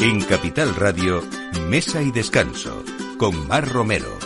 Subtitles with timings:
[0.00, 1.22] En Capital Radio,
[1.68, 2.82] Mesa y Descanso,
[3.16, 4.18] con Mar Romero.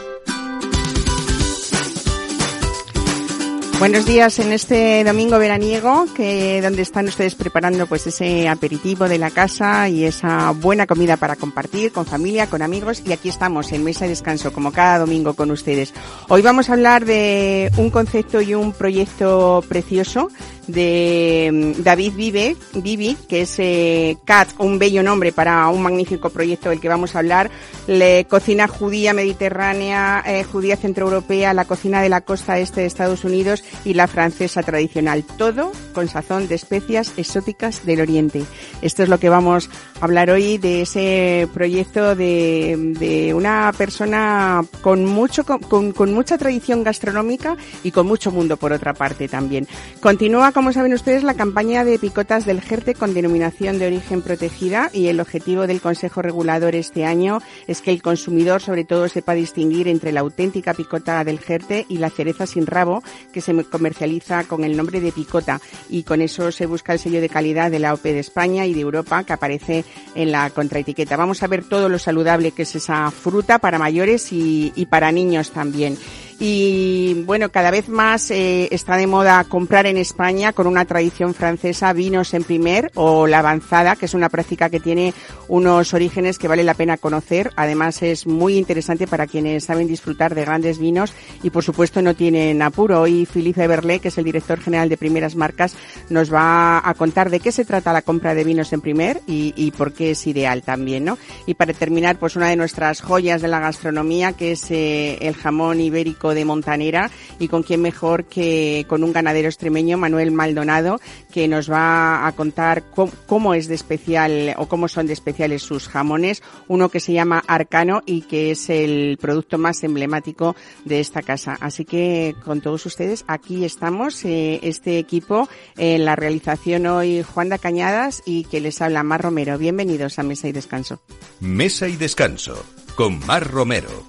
[3.79, 9.19] Buenos días en este domingo veraniego, que donde están ustedes preparando pues ese aperitivo de
[9.19, 13.71] la casa y esa buena comida para compartir con familia, con amigos y aquí estamos
[13.71, 15.95] en Mesa y Descanso como cada domingo con ustedes.
[16.29, 20.29] Hoy vamos a hablar de un concepto y un proyecto precioso
[20.69, 26.31] de mm, David Vive, Vivi, que es eh, CAT, un bello nombre para un magnífico
[26.31, 27.51] proyecto del que vamos a hablar,
[27.87, 33.25] la cocina judía mediterránea, eh, judía centroeuropea, la cocina de la costa este de Estados
[33.25, 38.45] Unidos y la francesa tradicional, todo con sazón de especias exóticas del Oriente.
[38.83, 44.63] Esto es lo que vamos a hablar hoy de ese proyecto de, de una persona
[44.83, 49.67] con mucho con, con mucha tradición gastronómica y con mucho mundo por otra parte también.
[50.01, 54.91] Continúa como saben ustedes, la campaña de picotas del Jerte con denominación de origen protegida
[54.93, 59.35] y el objetivo del Consejo Regulador este año es que el consumidor sobre todo sepa
[59.35, 64.43] distinguir entre la auténtica picota del Jerte y la cereza sin rabo que se comercializa
[64.49, 67.79] con el nombre de picota y con eso se busca el sello de calidad de
[67.79, 69.85] la OPE de España y de Europa que aparece
[70.17, 71.17] en la contraetiqueta.
[71.17, 75.13] Vamos a ver todo lo saludable que es esa fruta para mayores y, y para
[75.13, 75.97] niños también
[76.41, 81.35] y bueno, cada vez más eh, está de moda comprar en España con una tradición
[81.35, 85.15] francesa vinos en primer o la avanzada, que es una práctica que tiene
[85.49, 87.51] unos orígenes que vale la pena conocer.
[87.57, 92.15] Además es muy interesante para quienes saben disfrutar de grandes vinos y por supuesto no
[92.15, 93.01] tienen apuro.
[93.01, 95.75] Hoy Philippe Berlé, que es el director general de Primeras Marcas,
[96.09, 99.55] nos va a contar de qué se trata la compra de vinos en primer y,
[99.57, 101.19] y por qué es ideal también, ¿no?
[101.47, 105.35] Y para terminar, pues una de nuestras joyas de la gastronomía, que es eh, el
[105.35, 111.01] jamón ibérico de Montanera y con quién mejor que con un ganadero extremeño, Manuel Maldonado,
[111.33, 112.85] que nos va a contar
[113.27, 116.43] cómo, es de especial o cómo son de especiales sus jamones.
[116.69, 121.57] Uno que se llama Arcano y que es el producto más emblemático de esta casa.
[121.61, 127.49] Así que con todos ustedes aquí estamos, eh, este equipo en la realización hoy Juan
[127.49, 129.59] da Cañadas y que les habla Mar Romero.
[129.59, 131.01] Bienvenidos a Mesa y Descanso.
[131.41, 134.07] Mesa y Descanso con Mar Romero.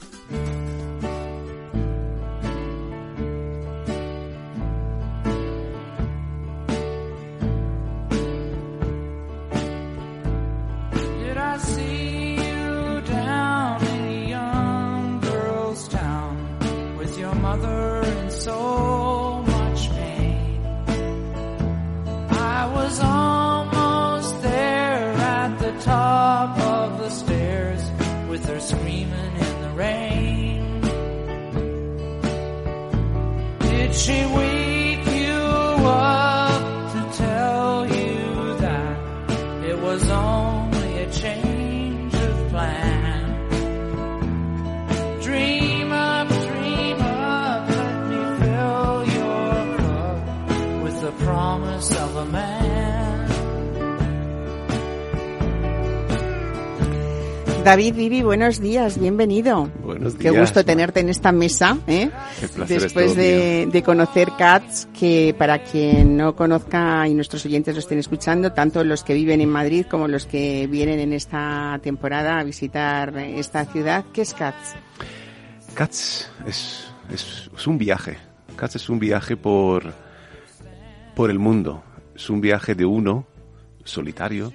[33.93, 34.78] she weep?
[57.63, 59.69] David Vivi, buenos días, bienvenido.
[59.83, 60.33] Buenos días.
[60.33, 62.09] Qué gusto tenerte en esta mesa, ¿eh?
[62.67, 67.99] después de, de, conocer CATS, que para quien no conozca y nuestros oyentes lo estén
[67.99, 72.43] escuchando, tanto los que viven en Madrid como los que vienen en esta temporada a
[72.43, 74.75] visitar esta ciudad, ¿qué es CATS?
[75.75, 78.17] CATS es, es, es un viaje,
[78.55, 79.93] CATS es un viaje por,
[81.13, 81.83] por el mundo,
[82.15, 83.27] es un viaje de uno,
[83.83, 84.53] solitario,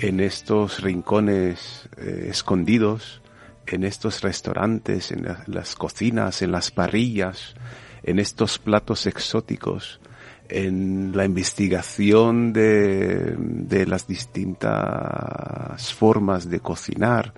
[0.00, 3.20] en estos rincones eh, escondidos,
[3.66, 7.54] en estos restaurantes, en la, las cocinas, en las parrillas,
[8.02, 10.00] en estos platos exóticos,
[10.48, 17.32] en la investigación de, de las distintas formas de cocinar,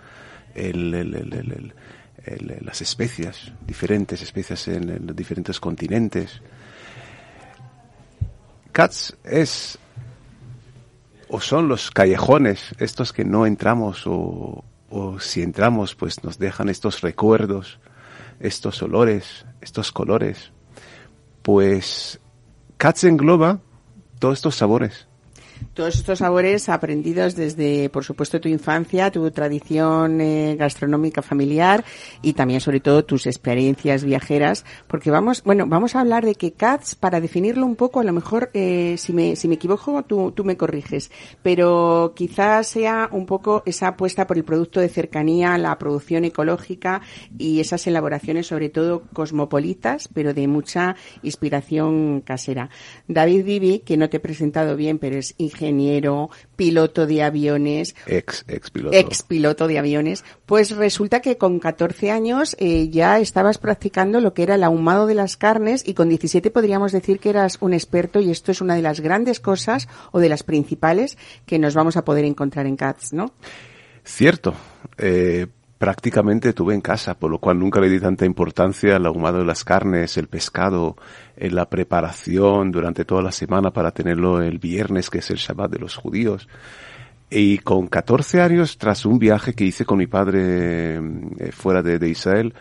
[2.61, 6.41] las especias, diferentes especias en, los diferentes continentes.
[8.71, 9.79] Katz es
[11.33, 16.69] o son los callejones, estos que no entramos o, o si entramos pues nos dejan
[16.69, 17.81] estos recuerdos,
[18.39, 20.53] estos olores, estos colores.
[21.41, 22.21] Pues
[22.77, 23.61] Katz engloba
[24.19, 25.09] todos estos sabores
[25.75, 31.85] todos estos sabores aprendidos desde, por supuesto, tu infancia, tu tradición eh, gastronómica familiar
[32.21, 36.53] y también, sobre todo, tus experiencias viajeras, porque vamos, bueno, vamos a hablar de que
[36.53, 40.33] CATS, para definirlo un poco, a lo mejor, eh, si me, si me equivoco, tú,
[40.33, 41.11] tú me corriges,
[41.43, 47.03] pero quizás sea un poco esa apuesta por el producto de cercanía, la producción ecológica
[47.39, 52.69] y esas elaboraciones, sobre todo, cosmopolitas, pero de mucha inspiración casera.
[53.09, 57.95] David Vivi, que no te he presentado bien, pero es ingeniero ingeniero, piloto de aviones.
[58.07, 58.97] Ex, ex piloto.
[58.97, 60.25] Ex piloto de aviones.
[60.47, 65.07] Pues resulta que con 14 años eh, ya estabas practicando lo que era el ahumado
[65.07, 68.61] de las carnes y con 17 podríamos decir que eras un experto y esto es
[68.61, 72.67] una de las grandes cosas o de las principales que nos vamos a poder encontrar
[72.67, 73.33] en CATS, ¿no?
[74.05, 74.55] Cierto.
[74.99, 75.47] Eh,
[75.83, 79.45] prácticamente tuve en casa, por lo cual nunca le di tanta importancia al ahumado de
[79.45, 80.97] las carnes, el pescado,
[81.37, 85.73] en la preparación durante toda la semana para tenerlo el viernes, que es el Shabbat
[85.73, 86.49] de los judíos.
[87.29, 92.09] Y con 14 años, tras un viaje que hice con mi padre eh, fuera de,
[92.09, 92.55] Israel,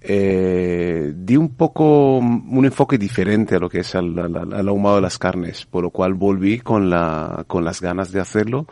[0.00, 5.02] eh, di un poco un enfoque diferente a lo que es al, al, ahumado de
[5.02, 8.66] las carnes, por lo cual volví con, la, con las ganas de hacerlo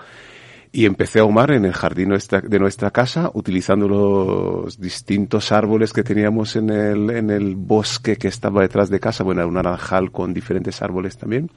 [0.74, 6.02] y empecé a ahumar en el jardín de nuestra casa utilizando los distintos árboles que
[6.02, 10.10] teníamos en el, en el bosque que estaba detrás de casa, bueno, era un naranjal
[10.10, 11.48] con diferentes árboles también.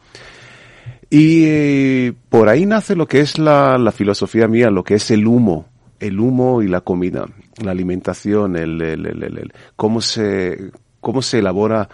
[1.09, 5.09] Y eh, por ahí nace lo que es la, la, filosofía mía, lo que es
[5.09, 5.65] el humo,
[5.99, 7.25] el humo y la comida,
[7.63, 10.69] la alimentación, el, el, el, el cómo se,
[11.01, 11.89] cómo se elabora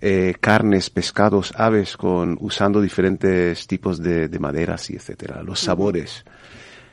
[0.00, 6.24] eh, carnes, pescados, aves con usando diferentes tipos de, de maderas y etcétera, los sabores.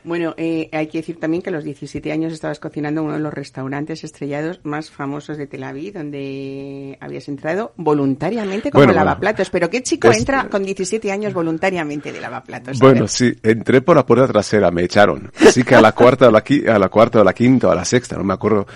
[0.04, 3.16] Bueno, eh, hay que decir también que a los 17 años estabas cocinando en uno
[3.16, 9.50] de los restaurantes estrellados más famosos de Tel Aviv, donde habías entrado voluntariamente como lavaplatos.
[9.50, 12.80] Pero ¿qué chico entra con 17 años voluntariamente de lavaplatos?
[12.80, 15.32] Bueno, sí, entré por la puerta trasera, me echaron.
[15.40, 17.76] Así que a la cuarta o la, a la cuarta o la quinta o a
[17.76, 18.68] la sexta, no me acuerdo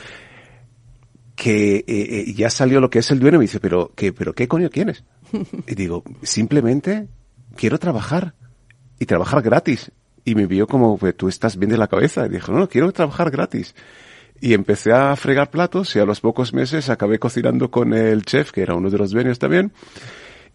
[1.38, 4.12] que eh, eh, ya salió lo que es el dueño y me dice, pero ¿qué,
[4.12, 5.04] pero qué coño quieres?
[5.68, 7.08] Y digo, simplemente
[7.56, 8.34] quiero trabajar
[9.00, 9.92] y trabajar gratis
[10.26, 12.26] y me vio como, pues tú estás bien de la cabeza.
[12.26, 13.76] Y dijo, no, no, quiero trabajar gratis.
[14.42, 18.52] Y empecé a fregar platos y a los pocos meses acabé cocinando con el chef,
[18.52, 19.72] que era uno de los dueños también.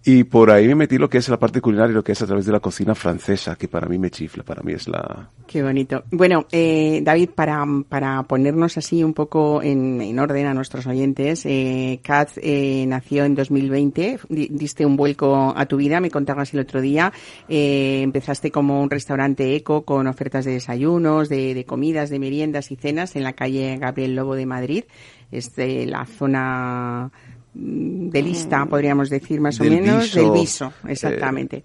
[0.04, 2.26] Y por ahí me metí lo que es la parte culinaria, lo que es a
[2.26, 5.30] través de la cocina francesa, que para mí me chifla, para mí es la...
[5.46, 6.02] Qué bonito.
[6.10, 11.42] Bueno, eh, David, para, para ponernos así un poco en, en orden a nuestros oyentes,
[11.46, 16.60] eh, Katz eh, nació en 2020, diste un vuelco a tu vida, me contabas el
[16.60, 17.12] otro día,
[17.48, 22.72] eh, empezaste como un restaurante eco con ofertas de desayunos, de, de comidas, de meriendas
[22.72, 24.84] y cenas en la calle Gabriel Lobo de Madrid,
[25.30, 27.10] es de la zona
[27.54, 31.64] de lista, podríamos decir más o menos, del viso, exactamente.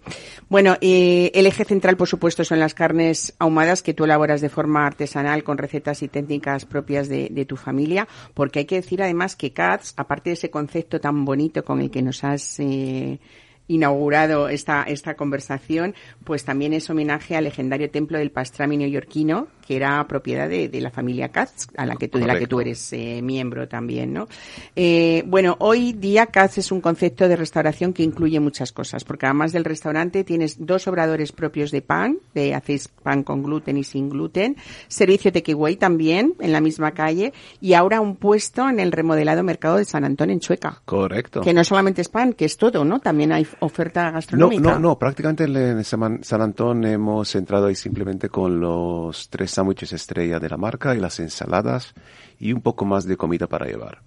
[0.50, 4.50] Bueno, eh, el eje central, por supuesto, son las carnes ahumadas que tú elaboras de
[4.50, 9.02] forma artesanal con recetas y técnicas propias de, de tu familia, porque hay que decir
[9.02, 13.20] además que Katz, aparte de ese concepto tan bonito con el que nos has eh,
[13.68, 19.76] inaugurado esta, esta conversación, pues también es homenaje al legendario templo del pastrami neoyorquino, que
[19.76, 22.62] era propiedad de, de la familia Katz, a la que tú, de la que tú
[22.62, 24.28] eres eh, miembro también, ¿no?
[24.76, 29.26] Eh, bueno, hoy día Katz es un concepto de restauración que incluye muchas cosas, porque
[29.26, 33.84] además del restaurante tienes dos obradores propios de pan, de hacéis pan con gluten y
[33.84, 34.56] sin gluten,
[34.88, 39.78] servicio takeaway también en la misma calle y ahora un puesto en el remodelado mercado
[39.78, 40.82] de San Antón en Chueca.
[40.86, 41.42] Correcto.
[41.42, 43.00] Que no solamente es pan, que es todo, ¿no?
[43.00, 44.62] También hay oferta gastronómica.
[44.62, 49.94] No, no, no, prácticamente en San Antón hemos entrado ahí simplemente con los tres sándwiches
[49.94, 51.94] estrella de la marca y las ensaladas
[52.40, 54.00] y un poco más de comida para llevar.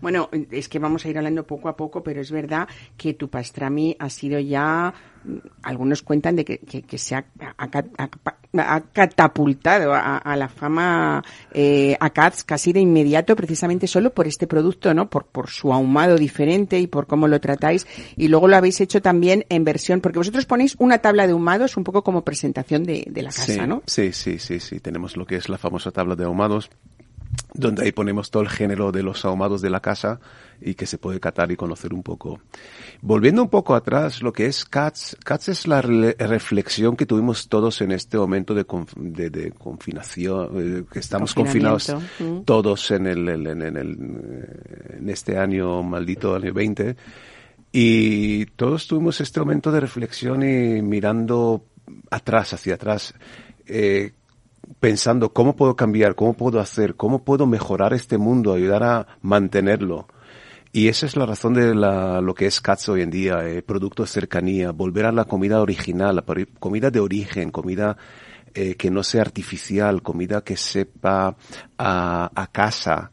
[0.00, 3.28] Bueno, es que vamos a ir hablando poco a poco, pero es verdad que tu
[3.28, 4.92] pastrami ha sido ya,
[5.24, 7.24] mm, algunos cuentan de que, que, se ha,
[8.92, 14.92] catapultado a, la fama eh, a Katz casi de inmediato, precisamente solo por este producto,
[14.92, 15.08] ¿no?
[15.08, 17.86] Por, por su ahumado diferente y por cómo lo tratáis.
[18.16, 21.76] Y luego lo habéis hecho también en versión, porque vosotros ponéis una tabla de ahumados
[21.76, 23.82] un poco como presentación de, de la casa, ¿no?
[23.86, 24.80] Sí, sí, sí, sí.
[24.80, 26.70] Tenemos lo que es la famosa tabla de ahumados
[27.54, 30.20] donde ahí ponemos todo el género de los ahumados de la casa
[30.60, 32.40] y que se puede catar y conocer un poco.
[33.00, 37.80] Volviendo un poco atrás, lo que es CATS, CATS es la reflexión que tuvimos todos
[37.80, 38.64] en este momento de,
[39.30, 42.40] de, confinación, eh, que estamos confinados mm.
[42.40, 43.76] todos en el, en, el,
[44.98, 46.96] en este año maldito, año 20,
[47.72, 51.64] y todos tuvimos este momento de reflexión y mirando
[52.10, 53.14] atrás, hacia atrás,
[53.66, 54.12] eh,
[54.80, 60.06] pensando cómo puedo cambiar, cómo puedo hacer, cómo puedo mejorar este mundo, ayudar a mantenerlo.
[60.72, 63.60] Y esa es la razón de la, lo que es Cats hoy en día, eh,
[63.62, 66.24] producto de cercanía, volver a la comida original, la
[66.58, 67.96] comida de origen, comida
[68.54, 71.36] eh, que no sea artificial, comida que sepa
[71.76, 73.10] a, casa,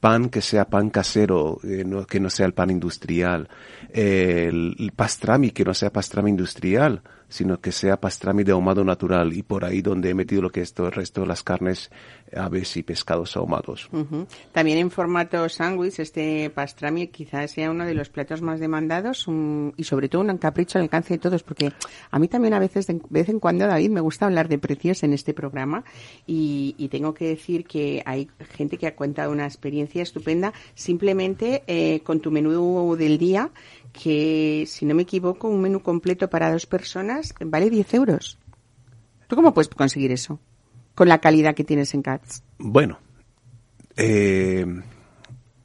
[0.00, 3.48] pan que sea pan casero, eh, que no sea el pan industrial,
[3.92, 7.02] el pastrami que no sea pastrami industrial,
[7.32, 10.60] sino que sea pastrami de ahumado natural y por ahí donde he metido lo que
[10.60, 11.90] es todo el resto de las carnes,
[12.36, 13.88] aves y pescados ahumados.
[14.52, 19.26] También en formato sándwich, este pastrami quizás sea uno de los platos más demandados
[19.76, 21.72] y sobre todo un capricho al alcance de todos, porque
[22.10, 25.02] a mí también a veces, de vez en cuando, David, me gusta hablar de precios
[25.02, 25.84] en este programa
[26.26, 32.00] y, tengo que decir que hay gente que ha contado una experiencia estupenda simplemente eh,
[32.04, 33.50] con tu menú del día
[33.92, 38.38] que, si no me equivoco, un menú completo para dos personas vale 10 euros.
[39.28, 40.40] ¿Tú cómo puedes conseguir eso?
[40.94, 42.42] Con la calidad que tienes en Cats.
[42.58, 42.98] Bueno,
[43.96, 44.66] eh,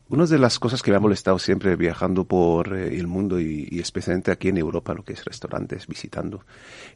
[0.09, 3.67] una de las cosas que me ha molestado siempre viajando por eh, el mundo y,
[3.79, 6.45] especialmente aquí en Europa, lo que es restaurantes, visitando,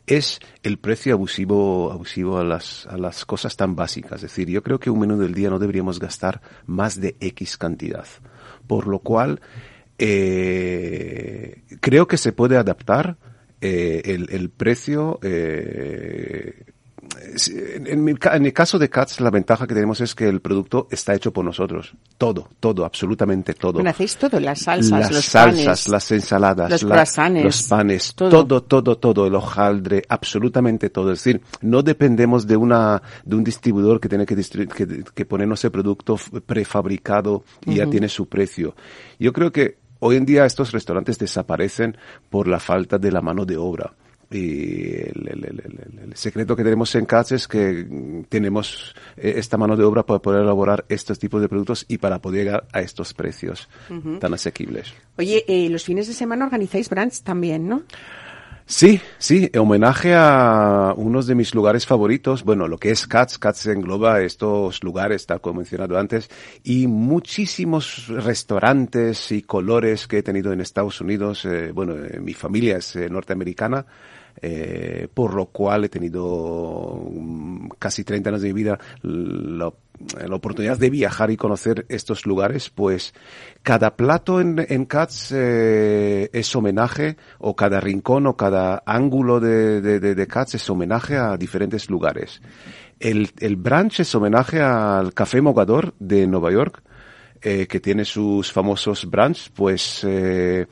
[0.07, 4.23] es el precio abusivo, abusivo a las, a las cosas tan básicas.
[4.23, 7.57] Es decir, yo creo que un menú del día no deberíamos gastar más de X
[7.57, 8.05] cantidad.
[8.65, 9.41] Por lo cual,
[10.03, 13.17] eh, creo que se puede adaptar
[13.61, 15.19] eh, el, precio.
[15.21, 16.65] Eh,
[17.85, 21.31] en, el caso de Cats, la ventaja que tenemos es que el producto está hecho
[21.31, 21.93] por nosotros.
[22.17, 23.73] Todo, todo, absolutamente todo.
[23.73, 28.63] Bueno, hacéis todo, las salsas, las los salsas, las ensaladas, los, los panes, todo.
[28.63, 28.97] todo.
[28.97, 31.11] todo, el hojaldre, absolutamente todo.
[31.11, 35.63] Es decir, no dependemos de una, de un distribuidor que tiene que, que, que ponernos
[35.63, 38.75] el producto prefabricado y ya tiene su precio.
[39.19, 41.95] Yo creo que Hoy en día estos restaurantes desaparecen
[42.27, 43.93] por la falta de la mano de obra.
[44.31, 50.03] Y el, secreto que tenemos en Katz es que tenemos eh, esta mano de obra
[50.03, 53.69] para poder elaborar estos tipos de productos y para poder llegar a estos precios
[54.19, 54.91] tan asequibles.
[55.17, 57.83] Oye, eh, los fines de semana organizáis brunch también, ¿no?
[58.65, 62.43] Sí, sí, homenaje a unos de mis lugares favoritos.
[62.43, 66.29] Bueno, lo que es Cats, Cats engloba estos lugares, tal como he mencionado antes,
[66.63, 71.45] y muchísimos restaurantes y colores que he tenido en Estados Unidos.
[71.45, 73.85] Eh, bueno, eh, mi familia es eh, norteamericana,
[75.13, 78.79] por lo cual he tenido mm, casi 30 años de vida
[80.27, 83.13] la oportunidad de viajar y conocer estos lugares, pues
[83.63, 89.81] cada plato en, en Cats eh, es homenaje, o cada rincón o cada ángulo de,
[89.81, 92.41] de, de, Cats es homenaje a diferentes lugares.
[92.99, 96.83] El, el brunch es homenaje al Café Mogador de Nueva York,
[97.41, 100.67] eh, que tiene sus famosos brunch, pues eh,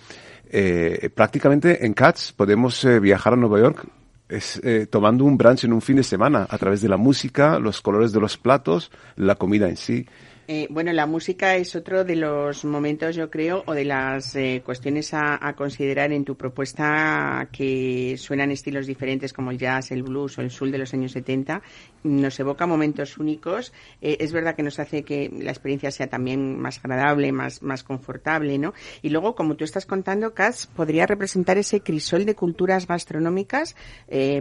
[0.51, 3.86] eh, prácticamente en Cats podemos eh, viajar a Nueva York
[4.29, 7.59] es eh, tomando un brunch en un fin de semana a través de la música,
[7.59, 10.07] los colores de los platos, la comida en sí.
[10.51, 14.63] Eh, bueno, la música es otro de los momentos, yo creo, o de las eh,
[14.65, 20.39] cuestiones a, considerar en tu propuesta que suenan estilos diferentes como el jazz, el blues
[20.39, 21.62] o el soul de los años 70.
[22.01, 23.74] Nos evoca momentos únicos.
[24.01, 27.84] Eh, es verdad que nos hace que la experiencia sea también más agradable, más, más
[27.84, 28.74] confortable, ¿no?
[29.03, 33.75] Y luego, como tú estás contando, Katz podría representar ese crisol de culturas gastronómicas,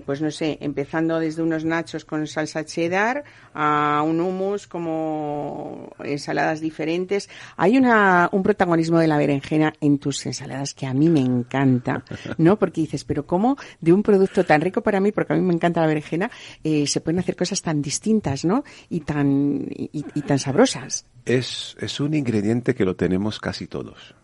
[0.06, 6.60] pues no sé, empezando desde unos nachos con salsa cheddar a un hummus como ensaladas
[6.60, 7.28] diferentes.
[7.56, 12.04] Hay una, un protagonismo de la berenjena en tus ensaladas que a mí me encanta,
[12.38, 12.58] ¿no?
[12.58, 15.54] Porque dices, pero ¿cómo de un producto tan rico para mí, porque a mí me
[15.54, 16.30] encanta la berenjena,
[16.64, 18.64] eh, se pueden hacer cosas tan distintas, ¿no?
[18.88, 21.06] Y tan, y, tan sabrosas.
[21.24, 24.14] Es, es un ingrediente que lo tenemos casi todos.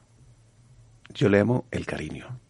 [1.15, 2.41] Yo le amo el cariño.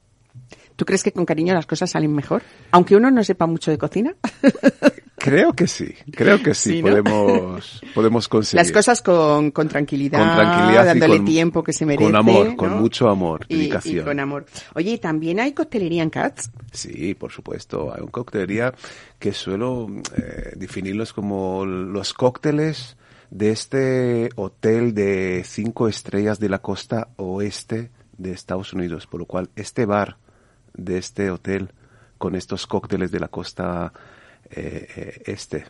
[0.77, 2.43] ¿Tú crees que con cariño las cosas salen mejor?
[2.73, 4.17] Aunque uno no sepa mucho de cocina.
[5.25, 8.63] Creo que sí, creo que sí, podemos, podemos conseguir.
[8.63, 12.05] Las cosas con, con tranquilidad, dándole tiempo que se merece.
[12.05, 14.01] Con amor, con mucho amor, dedicación.
[14.01, 14.45] Y, con amor.
[14.75, 16.51] Oye, ¿también hay coctelería en Cats?
[16.73, 17.91] Sí, por supuesto.
[17.95, 18.75] Hay una coctelería
[19.19, 22.99] que suelo eh, definirlos como los cócteles
[23.31, 29.25] de este hotel de cinco estrellas de la costa oeste de Estados Unidos, por lo
[29.25, 30.19] cual este bar
[30.75, 31.73] de este hotel
[32.19, 33.95] con estos cócteles de la costa
[34.51, 35.65] eh, este.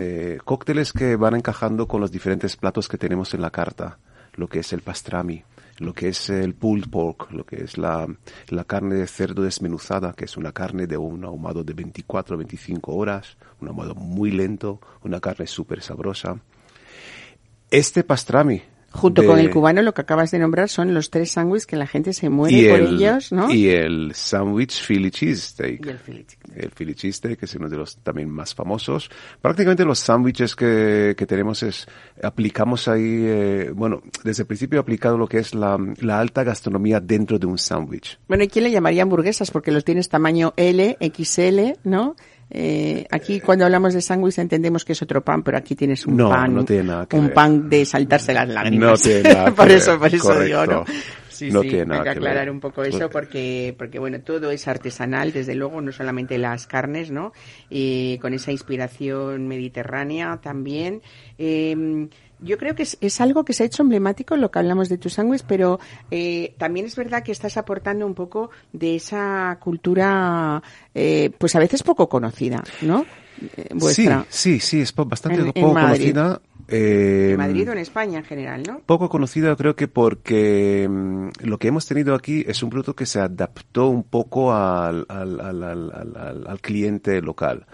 [0.00, 3.98] Eh, cócteles que van encajando con los diferentes platos que tenemos en la carta,
[4.34, 5.44] lo que es el pastrami,
[5.78, 8.06] lo que es el pulled pork, lo que es la,
[8.48, 12.38] la carne de cerdo desmenuzada, que es una carne de un ahumado de 24 o
[12.38, 16.40] 25 horas, un ahumado muy lento, una carne súper sabrosa.
[17.70, 21.66] Este pastrami, Junto con el cubano, lo que acabas de nombrar son los tres sándwiches
[21.66, 23.52] que la gente se muere por ellos, ¿no?
[23.52, 25.84] Y el sándwich Philly cheesesteak.
[25.84, 26.56] Y el Philly cheesesteak.
[26.56, 29.10] El Philly cheesesteak, es uno de los también más famosos.
[29.42, 31.86] Prácticamente los sándwiches que, que tenemos es,
[32.22, 36.42] aplicamos ahí, eh, bueno, desde el principio he aplicado lo que es la, la alta
[36.42, 38.18] gastronomía dentro de un sándwich.
[38.26, 39.50] Bueno, ¿y quién le llamaría hamburguesas?
[39.50, 42.16] Porque los tienes tamaño L, XL, ¿no?
[42.50, 46.16] Eh, aquí cuando hablamos de sándwich entendemos que es otro pan, pero aquí tienes un
[46.16, 46.56] pan,
[47.12, 48.90] un pan de saltarse las lágrimas.
[48.90, 50.84] No tiene nada por eso, por eso digo, ¿no?
[51.28, 52.18] Sí, no sí, tiene nada hay que ver.
[52.18, 56.66] aclarar un poco eso porque, porque bueno, todo es artesanal, desde luego, no solamente las
[56.66, 57.32] carnes, ¿no?
[57.70, 61.00] Y con esa inspiración mediterránea también.
[61.38, 62.08] Eh,
[62.40, 64.98] yo creo que es, es, algo que se ha hecho emblemático lo que hablamos de
[64.98, 65.80] tus sándwiches, pero
[66.10, 70.62] eh, también es verdad que estás aportando un poco de esa cultura,
[70.94, 73.04] eh, pues a veces poco conocida, ¿no?
[73.56, 74.26] Eh, vuestra.
[74.28, 76.40] Sí, sí, sí, es bastante en, poco en conocida.
[76.70, 78.80] En Madrid o en España en general, ¿no?
[78.84, 83.06] Poco conocida creo que porque mmm, lo que hemos tenido aquí es un producto que
[83.06, 87.66] se adaptó un poco al, al, al, al, al cliente local.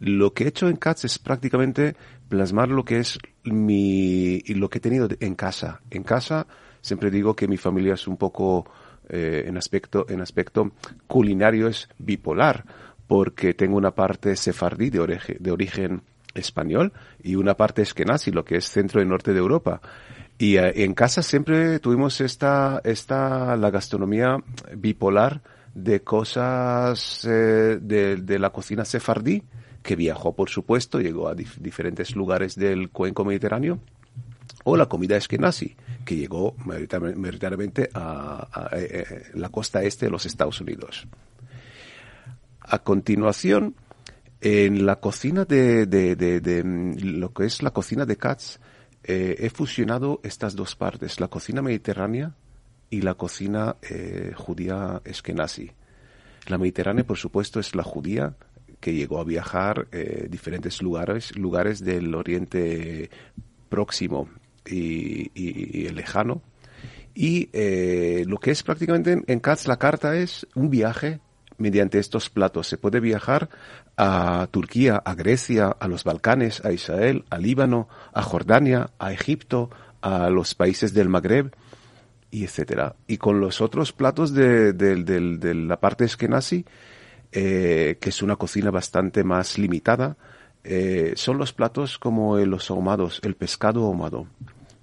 [0.00, 1.94] Lo que he hecho en Cats es prácticamente
[2.30, 5.82] plasmar lo que es mi, lo que he tenido en casa.
[5.90, 6.46] En casa
[6.80, 8.70] siempre digo que mi familia es un poco,
[9.08, 10.70] eh, en aspecto, en aspecto
[11.06, 12.64] culinario es bipolar,
[13.06, 18.44] porque tengo una parte sefardí de origen, de origen español y una parte eskenazi, lo
[18.44, 19.80] que es centro y norte de Europa.
[20.38, 24.36] Y eh, en casa siempre tuvimos esta, esta, la gastronomía
[24.76, 25.42] bipolar
[25.74, 29.42] de cosas eh, de, de, la cocina sefardí,
[29.82, 33.80] que viajó, por supuesto, llegó a dif diferentes lugares del cuenco mediterráneo,
[34.64, 38.70] o la comida eskenazi, que llegó mayoritariamente a, a, a,
[39.34, 41.06] la costa este de los Estados Unidos.
[42.60, 43.74] A continuación,
[44.40, 46.62] en la cocina de, de, de, de,
[47.02, 48.58] lo que es la cocina de Katz,
[49.02, 52.34] eh, he fusionado estas dos partes, la cocina mediterránea
[52.90, 55.72] y la cocina eh, judía eskenazi.
[56.46, 58.36] La mediterránea, por supuesto, es la judía
[58.80, 63.10] que llegó a viajar eh, diferentes lugares, lugares del Oriente
[63.68, 64.28] Próximo
[64.66, 66.42] y, y, y el lejano.
[67.14, 71.20] Y eh, lo que es prácticamente en, Katz la carta es un viaje
[71.58, 72.66] mediante estos platos.
[72.68, 73.50] Se puede viajar
[73.96, 79.70] a Turquía, a Grecia, a los Balcanes, a Israel, a Líbano, a Jordania, a Egipto,
[80.00, 81.54] a los países del Magreb
[82.30, 82.96] y etcétera.
[83.06, 86.64] Y con los otros platos de, de, de, de la parte eskenazi,
[87.32, 90.16] eh, que es una cocina bastante más limitada,
[90.64, 94.26] eh, son los platos como los ahumados, el pescado ahumado,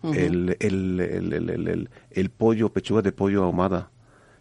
[0.01, 0.15] uh -huh.
[0.17, 3.89] el, el, el, el, pollo, pechuga de pollo ahumada,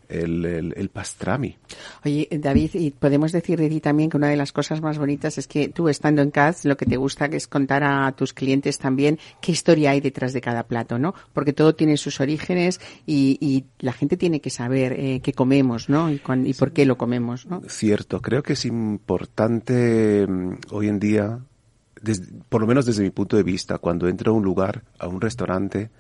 [0.09, 1.57] el, el, el, pastrami.
[2.05, 5.39] Oye, David, y podemos decir de ti también que una de las cosas más bonitas
[5.39, 8.79] es que tú estando en CAZ, lo que te gusta es contar a tus clientes
[8.79, 11.15] también qué historia hay detrás de cada plato, ¿no?
[11.33, 15.89] Porque todo tiene sus orígenes y, y la gente tiene que saber eh, qué comemos,
[15.89, 16.11] ¿no?
[16.11, 17.63] Y, y por qué lo comemos, ¿no?
[17.69, 21.41] Cierto, creo que es importante um, hoy en día,
[22.01, 25.09] desde, por lo menos desde mi punto de vista, cuando entro a un lugar, a
[25.09, 25.91] un restaurante,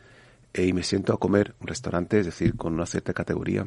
[0.64, 3.66] y me siento a comer, un restaurante, es decir, con una cierta categoría,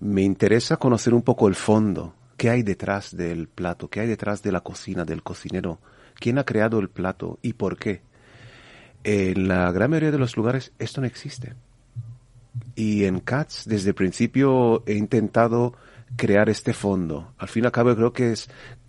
[0.00, 4.42] me interesa conocer un poco el fondo, qué hay detrás del plato, qué hay detrás
[4.42, 5.78] de la cocina, del cocinero,
[6.14, 8.02] quién ha creado el plato y por qué.
[9.04, 11.54] En la gran mayoría de los lugares esto no existe.
[12.74, 15.74] Y en Cats, desde el principio, he intentado
[16.16, 17.32] crear este fondo.
[17.38, 18.48] Al fin y al cabo, creo que es,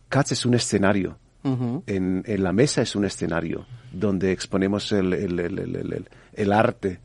[0.09, 1.17] Cats es un escenario.
[1.45, 1.83] Uh -huh.
[1.87, 7.01] en, en, la mesa es un escenario donde exponemos el, el, el, el arte,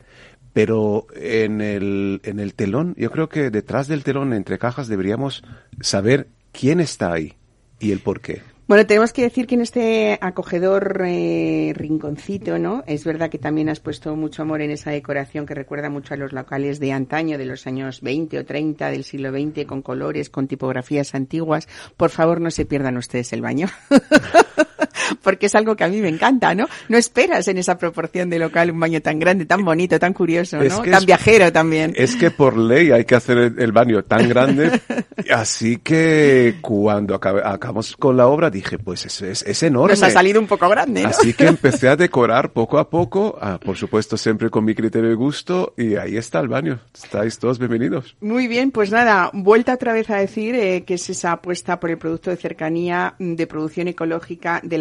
[0.53, 5.43] pero en el, en el telón, yo creo que detrás del telón, entre cajas, deberíamos
[5.81, 7.35] saber quién está ahí
[7.79, 8.43] y el por qué.
[8.69, 12.85] Bueno, tenemos que decir que en este acogedor eh, rinconcito, ¿no?
[12.87, 16.19] Es verdad que también has puesto mucho amor en esa decoración que recuerda mucho a
[16.19, 20.29] los locales de antaño, de los años 20 o 30 del siglo XX, con colores,
[20.29, 21.67] con tipografías antiguas.
[21.97, 23.69] Por favor, no se pierdan ustedes el baño.
[25.23, 26.67] Porque es algo que a mí me encanta, ¿no?
[26.89, 30.59] No esperas en esa proporción de local un baño tan grande, tan bonito, tan curioso,
[30.63, 30.83] ¿no?
[30.83, 31.93] Tan es, viajero también.
[31.97, 34.81] Es que por ley hay que hacer el baño tan grande.
[35.31, 39.93] así que cuando acabamos con la obra dije, pues es, es, es, enorme.
[39.93, 41.03] Nos ha salido un poco grande.
[41.03, 41.09] ¿no?
[41.09, 45.09] Así que empecé a decorar poco a poco, ah, por supuesto siempre con mi criterio
[45.09, 46.81] de gusto, y ahí está el baño.
[46.95, 48.17] Estáis todos bienvenidos.
[48.21, 51.91] Muy bien, pues nada, vuelta otra vez a decir eh, que es esa apuesta por
[51.91, 54.79] el producto de cercanía, de producción ecológica, de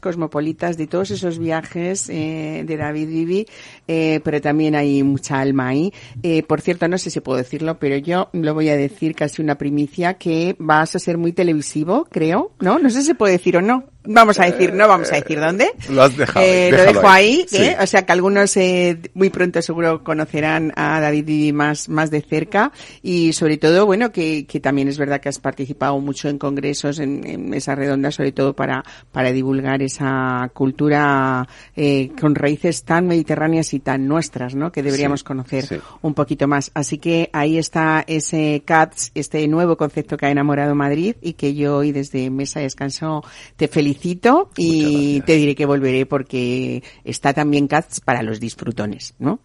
[0.00, 3.46] cosmopolitas, de todos esos viajes eh, de David Vivi,
[3.88, 5.92] eh, pero también hay mucha alma ahí.
[6.22, 9.42] Eh, por cierto, no sé si puedo decirlo, pero yo lo voy a decir casi
[9.42, 12.78] una primicia que vas a ser muy televisivo, creo, ¿no?
[12.78, 13.84] No sé si puede decir o no.
[14.06, 15.70] Vamos a decir, no vamos a decir dónde.
[15.88, 16.44] Lo has dejado.
[16.44, 17.62] Eh, lo dejo ahí, ahí sí.
[17.62, 17.76] ¿eh?
[17.80, 22.72] o sea que algunos eh, muy pronto seguro conocerán a David más, más de cerca
[23.02, 26.98] y sobre todo, bueno, que, que también es verdad que has participado mucho en congresos,
[26.98, 33.06] en, en mesas redondas, sobre todo para, para divulgar esa cultura eh, con raíces tan
[33.06, 34.72] mediterráneas y tan nuestras, ¿no?
[34.72, 35.76] Que deberíamos sí, conocer sí.
[36.02, 36.70] un poquito más.
[36.74, 41.54] Así que ahí está ese CATS, este nuevo concepto que ha enamorado Madrid y que
[41.54, 43.24] yo hoy desde Mesa de Descanso
[43.56, 49.14] te felicito felicito y te diré que volveré porque está también Cats para los disfrutones,
[49.18, 49.40] ¿no?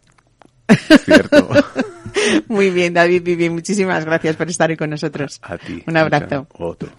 [1.03, 1.49] Cierto.
[2.47, 5.39] Muy bien, David Vivi, muchísimas gracias por estar hoy con nosotros.
[5.41, 5.83] A ti.
[5.87, 6.47] Un abrazo.
[6.57, 6.89] Otro.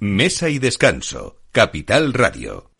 [0.00, 1.40] Mesa y descanso.
[1.52, 2.70] Capital Radio.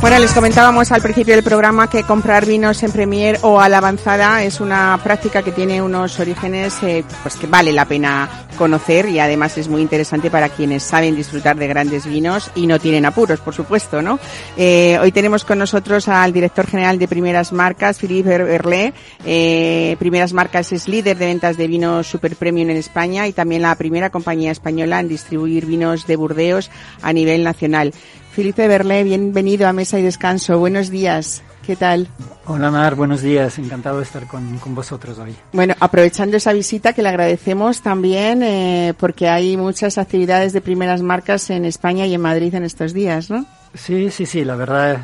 [0.00, 3.78] Bueno, les comentábamos al principio del programa que comprar vinos en Premier o a la
[3.78, 9.08] avanzada es una práctica que tiene unos orígenes eh, pues que vale la pena conocer
[9.08, 13.06] y además es muy interesante para quienes saben disfrutar de grandes vinos y no tienen
[13.06, 14.18] apuros, por supuesto, ¿no?
[14.56, 18.92] Eh, hoy tenemos con nosotros al director general de Primeras Marcas, Philippe Berlé.
[19.24, 23.62] Eh, Primeras Marcas es líder de ventas de vinos super premium en España y también
[23.62, 26.70] la primera compañía española en distribuir vinos de Burdeos
[27.02, 27.92] a nivel nacional.
[28.38, 30.60] Felipe Berlé, bienvenido a Mesa y Descanso.
[30.60, 31.42] Buenos días.
[31.66, 32.06] ¿Qué tal?
[32.46, 33.58] Hola Mar, buenos días.
[33.58, 35.34] Encantado de estar con, con vosotros hoy.
[35.52, 41.02] Bueno, aprovechando esa visita que le agradecemos también eh, porque hay muchas actividades de primeras
[41.02, 43.44] marcas en España y en Madrid en estos días, ¿no?
[43.74, 44.44] Sí, sí, sí.
[44.44, 45.00] La verdad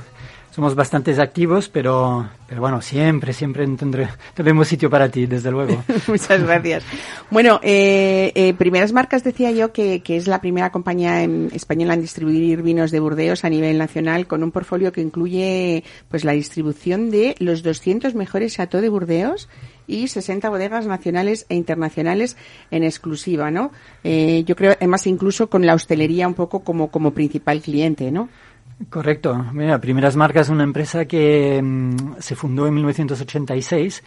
[0.55, 5.83] somos bastante activos, pero, pero bueno, siempre, siempre tendré, tendremos sitio para ti, desde luego.
[6.07, 6.85] Muchas gracias.
[7.29, 11.95] Bueno, eh, eh, Primeras Marcas decía yo que, que, es la primera compañía en, española
[11.95, 16.33] en distribuir vinos de Burdeos a nivel nacional con un portfolio que incluye pues la
[16.33, 19.49] distribución de los 200 mejores chateaux de Burdeos
[19.89, 22.37] y 60 bodegas nacionales e internacionales
[22.71, 23.73] en exclusiva, ¿no?
[24.03, 28.29] Eh, yo creo, además, incluso con la hostelería un poco como, como principal cliente, ¿no?
[28.91, 29.35] Correcto.
[29.53, 34.03] Mira, Primeras Marcas es una empresa que mmm, se fundó en 1986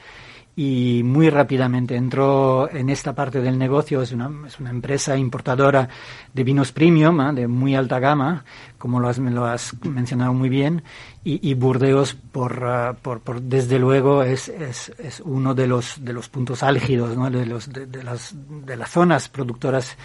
[0.58, 4.02] y muy rápidamente entró en esta parte del negocio.
[4.02, 5.88] Es una, es una empresa importadora
[6.34, 7.34] de vinos premium, ¿eh?
[7.34, 8.44] de muy alta gama,
[8.80, 10.84] como lo has, lo has mencionado muy bien.
[11.24, 16.14] Y, Burdeos, por, uh, por, por, desde luego, es, es, es, uno de los, de
[16.14, 19.98] los puntos álgidos, de, los, de, las, de las zonas productoras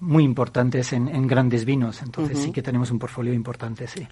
[0.00, 2.02] muy importantes en, en grandes vinos.
[2.02, 2.44] Entonces uh -huh.
[2.46, 4.06] sí que tenemos un portfolio importante, sí.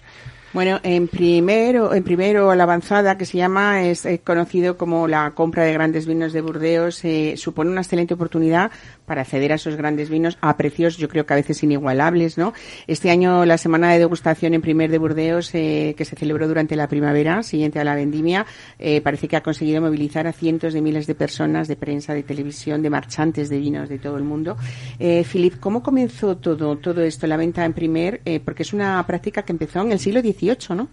[0.51, 5.29] Bueno, en primero, en primero la avanzada que se llama es eh, conocido como la
[5.31, 8.71] compra de grandes vinos de Burdeos eh, supone una excelente oportunidad
[9.05, 12.53] para acceder a esos grandes vinos a precios yo creo que a veces inigualables, ¿no?
[12.87, 16.75] Este año la semana de degustación en primer de Burdeos eh, que se celebró durante
[16.75, 18.47] la primavera siguiente a la vendimia
[18.79, 22.23] eh, parece que ha conseguido movilizar a cientos de miles de personas de prensa, de
[22.23, 24.57] televisión, de marchantes de vinos de todo el mundo.
[24.97, 28.21] Eh, Philip, ¿cómo comenzó todo todo esto la venta en primer?
[28.25, 30.38] Eh, porque es una práctica que empezó en el siglo XIX
[30.75, 30.89] ¿no?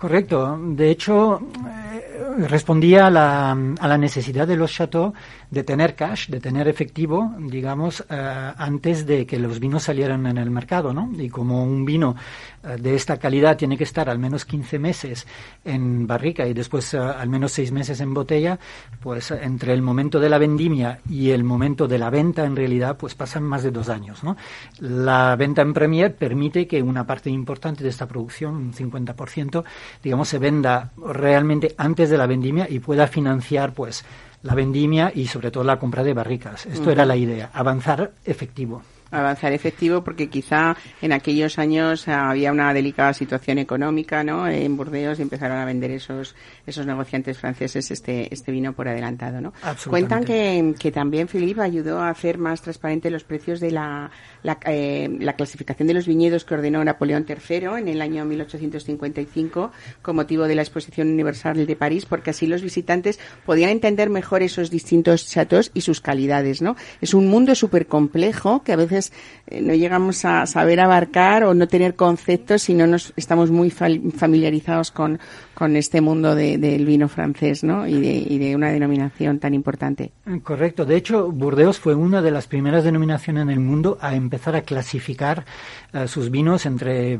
[0.00, 0.58] Correcto.
[0.58, 5.14] De hecho, eh, respondía a la, a la, necesidad de los chateaux
[5.50, 10.38] de tener cash, de tener efectivo, digamos, eh, antes de que los vinos salieran en
[10.38, 11.10] el mercado, ¿no?
[11.18, 12.16] Y como un vino
[12.62, 15.26] de esta calidad tiene que estar al menos 15 meses
[15.64, 18.58] en barrica y después al menos 6 meses en botella,
[19.00, 22.96] pues entre el momento de la vendimia y el momento de la venta, en realidad,
[22.96, 24.36] pues pasan más de dos años, ¿no?
[24.78, 29.64] La venta en Premier permite que una parte importante de esta producción, un 50%,
[30.02, 34.04] digamos, se venda realmente antes de la vendimia y pueda financiar, pues,
[34.42, 36.66] la vendimia y sobre todo la compra de barricas.
[36.66, 36.92] Esto uh -huh.
[36.92, 43.12] era la idea, avanzar efectivo avanzar efectivo porque quizá en aquellos años había una delicada
[43.12, 46.34] situación económica no en Burdeos y empezaron a vender esos
[46.66, 49.52] esos negociantes franceses este este vino por adelantado no
[49.88, 54.10] cuentan que, que también Philippe ayudó a hacer más transparente los precios de la
[54.42, 59.70] la, eh, la, clasificación de los viñedos que ordenó Napoleón III en el año 1855
[60.02, 64.42] con motivo de la Exposición Universal de París, porque así los visitantes podían entender mejor
[64.42, 66.76] esos distintos chateaux y sus calidades, ¿no?
[67.00, 68.99] Es un mundo súper complejo que a veces
[69.46, 73.70] eh, no llegamos a saber abarcar o no tener conceptos si no nos estamos muy
[73.70, 75.18] familiarizados con,
[75.54, 77.86] con este mundo de, del vino francés, ¿no?
[77.86, 80.12] Y de, una denominación tan importante.
[80.42, 80.84] Correcto.
[80.84, 84.62] De hecho, Burdeos fue una de las primeras denominaciones en el mundo a empezar a
[84.62, 85.44] clasificar
[85.92, 87.18] uh, sus vinos entre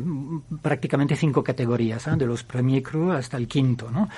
[0.62, 2.12] prácticamente cinco categorías, ¿eh?
[2.16, 4.08] de los Premier Cru hasta el quinto, ¿no?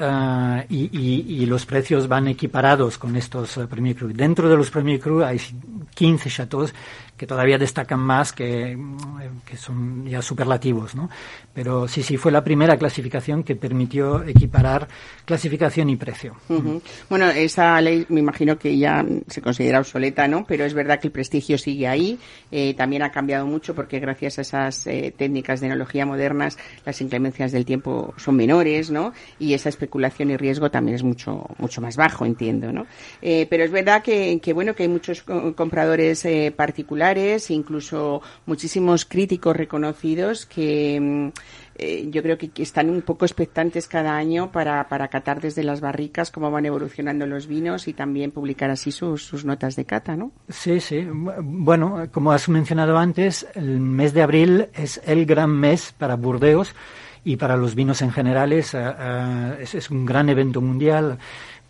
[0.00, 4.12] Uh, y, y, y, los precios van equiparados con estos uh, Premier Cru.
[4.12, 5.40] Dentro de los Premier Cru hay
[5.92, 6.72] 15 chateaux
[7.18, 8.78] que todavía destacan más, que,
[9.44, 11.10] que son ya superlativos, ¿no?
[11.52, 14.88] Pero sí, sí, fue la primera clasificación que permitió equiparar
[15.24, 16.36] clasificación y precio.
[17.10, 20.44] Bueno, esa ley me imagino que ya se considera obsoleta, ¿no?
[20.46, 22.18] Pero es verdad que el prestigio sigue ahí.
[22.52, 27.00] Eh, también ha cambiado mucho porque gracias a esas eh, técnicas de enología modernas las
[27.00, 29.12] inclemencias del tiempo son menores, ¿no?
[29.38, 32.86] Y esa especulación y riesgo también es mucho mucho más bajo, entiendo, ¿no?
[33.20, 36.26] Eh, pero es verdad que, bueno que hay muchos compradores
[36.56, 37.07] particulares,
[37.50, 41.28] incluso muchísimos críticos reconocidos que mm,
[41.80, 45.80] eh, yo creo que, están un poco expectantes cada año para, para catar desde las
[45.80, 50.16] barricas cómo van evolucionando los vinos y también publicar así sus, sus notas de cata,
[50.16, 50.32] ¿no?
[50.48, 51.06] Sí, sí.
[51.10, 56.74] Bueno, como has mencionado antes, el mes de abril es el gran mes para Burdeos
[57.24, 61.18] y para los vinos en general es, eh, eh, es un gran evento mundial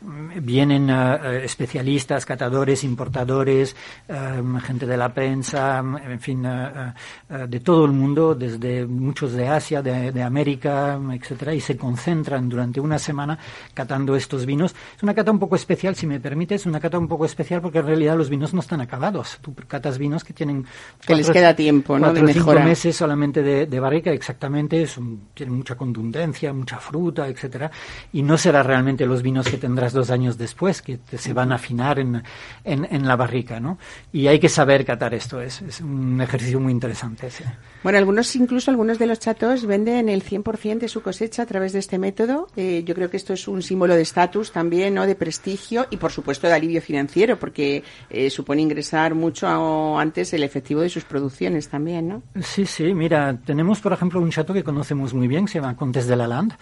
[0.01, 3.75] vienen uh, especialistas, catadores, importadores,
[4.09, 9.49] um, gente de la prensa, en fin, uh, de todo el mundo, desde muchos de
[9.49, 13.39] Asia, de, de, América, etcétera, y se concentran durante una semana
[13.75, 14.75] catando estos vinos.
[14.97, 17.79] Es una cata un poco especial, si me permites, una cata un poco especial porque
[17.79, 19.39] en realidad los vinos no están acabados.
[19.41, 20.65] Tú catas vinos que tienen
[21.05, 22.13] que les queda tiempo, ¿no?
[22.13, 27.71] de cinco meses solamente de, de barrica, exactamente, son, tienen mucha contundencia, mucha fruta, etcétera,
[28.13, 31.57] y no será realmente los vinos que tendrás dos años después, que se van a
[31.57, 32.23] afinar en,
[32.65, 33.79] en, en, la barrica, ¿no?
[34.13, 37.29] Y hay que saber catar esto, es, es un ejercicio muy interesante.
[37.83, 41.73] Bueno, algunos, incluso algunos de los chatos venden el 100% de su cosecha a través
[41.73, 42.49] de este método.
[42.57, 45.07] Eh, yo creo que esto es un símbolo de estatus también, ¿no?
[45.07, 50.43] De prestigio y, por supuesto, de alivio financiero, porque eh, supone ingresar mucho antes el
[50.43, 52.23] efectivo de sus producciones también, ¿no?
[52.43, 52.93] Sí, sí.
[52.95, 56.27] Mira, tenemos, por ejemplo, un chato que conocemos muy bien, se llama Contes de la
[56.27, 56.55] Land,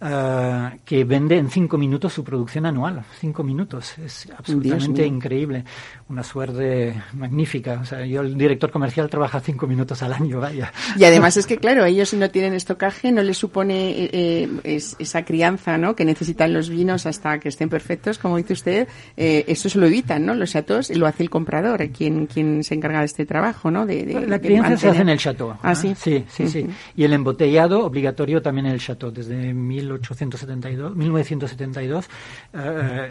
[0.00, 3.02] uh, que vende en cinco minutos su producción anual.
[3.18, 3.98] Cinco minutos.
[3.98, 5.64] Es absolutamente increíble.
[6.08, 7.80] Una suerte magnífica.
[7.82, 10.72] O sea, yo, el director comercial, trabaja cinco minutos al año, vaya.
[10.96, 14.48] Y además es que, claro, ellos si no tienen estocaje, no les supone eh, eh,
[14.64, 15.94] es, esa crianza, ¿no?
[15.94, 18.88] Que necesitan los vinos hasta que estén perfectos, como dice usted.
[19.16, 20.34] Eh, eso se lo evitan, ¿no?
[20.34, 23.86] Los chatos lo hace el comprador, quien, quien se encarga de este trabajo, ¿no?
[23.86, 25.54] De, de la crianza de se hace en el chateau.
[25.62, 25.94] ¿Ah, sí?
[25.96, 26.50] Sí, sí, uh -huh.
[26.50, 26.66] sí.
[26.96, 32.08] Y el embotellado obligatorio también en el chateau, desde 1872, 1972
[32.54, 32.58] uh,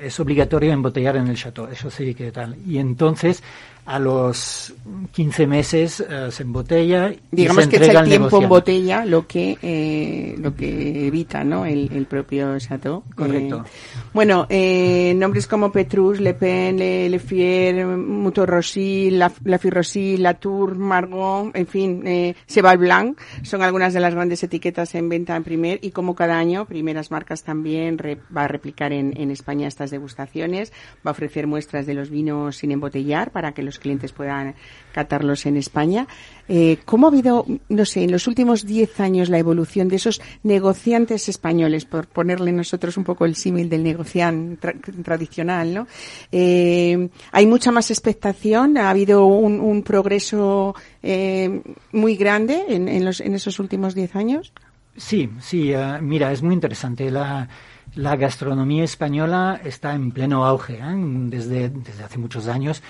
[0.01, 2.55] es obligatorio embotellar en el chateau, eso sí que tal.
[2.65, 3.43] Y entonces
[3.85, 4.73] a los
[5.11, 9.27] 15 meses uh, se embotella digamos y se que es el tiempo en botella lo
[9.27, 13.03] que eh, lo que evita no el, el propio chateau.
[13.15, 13.63] Correcto.
[13.65, 13.69] eh,
[14.13, 20.17] bueno eh, nombres como Petrus Le Pen Le, Le Fier Muto Rossi La, La Rossi
[20.17, 25.35] Latour Margot en fin eh, Cheval Blanc son algunas de las grandes etiquetas en venta
[25.35, 29.31] en primer y como cada año primeras marcas también re, va a replicar en, en
[29.31, 30.71] España estas degustaciones.
[31.05, 34.55] Va a ofrecer muestras de los vinos sin embotellar para que los clientes puedan
[34.91, 36.07] catarlos en España.
[36.47, 40.21] Eh, ¿Cómo ha habido, no sé, en los últimos diez años la evolución de esos
[40.43, 45.87] negociantes españoles, por ponerle nosotros un poco el símil del negociante tra tradicional, ¿no?
[46.31, 48.77] Eh, ¿Hay mucha más expectación?
[48.77, 54.51] ¿Ha habido un, progreso eh, muy grande en, en, los, en esos últimos diez años?
[54.97, 57.09] Sí, sí, uh, mira, es muy interesante.
[57.09, 57.47] La,
[57.95, 60.95] la gastronomía española está en pleno auge ¿eh?
[61.29, 61.71] desde
[62.03, 62.81] hace muchos años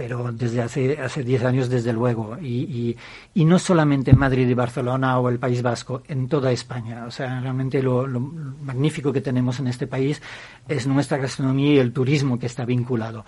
[0.00, 2.38] pero desde hace hace diez años desde luego.
[2.40, 2.46] Y,
[2.80, 2.96] y,
[3.34, 7.04] y, no solamente en Madrid y Barcelona o el País Vasco en toda España.
[7.04, 10.22] O sea realmente lo, lo, magnífico que tenemos en este país
[10.66, 13.26] es nuestra gastronomía y el turismo que está vinculado.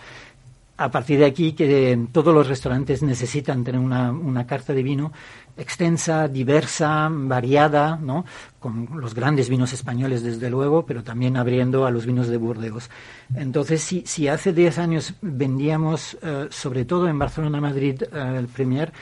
[0.79, 5.13] A partir de aquí que todos los restaurantes necesitan tener una, una carta de vino
[5.57, 8.25] extensa, diversa, variada, ¿no?
[8.59, 12.91] con los grandes vinos españoles desde luego, pero también abriendo a los vinos de Burdeos.
[13.35, 18.47] Entonces, si, si hace 10 años vendíamos, uh, sobre todo en Barcelona, Madrid, uh, el
[18.47, 18.93] Premier,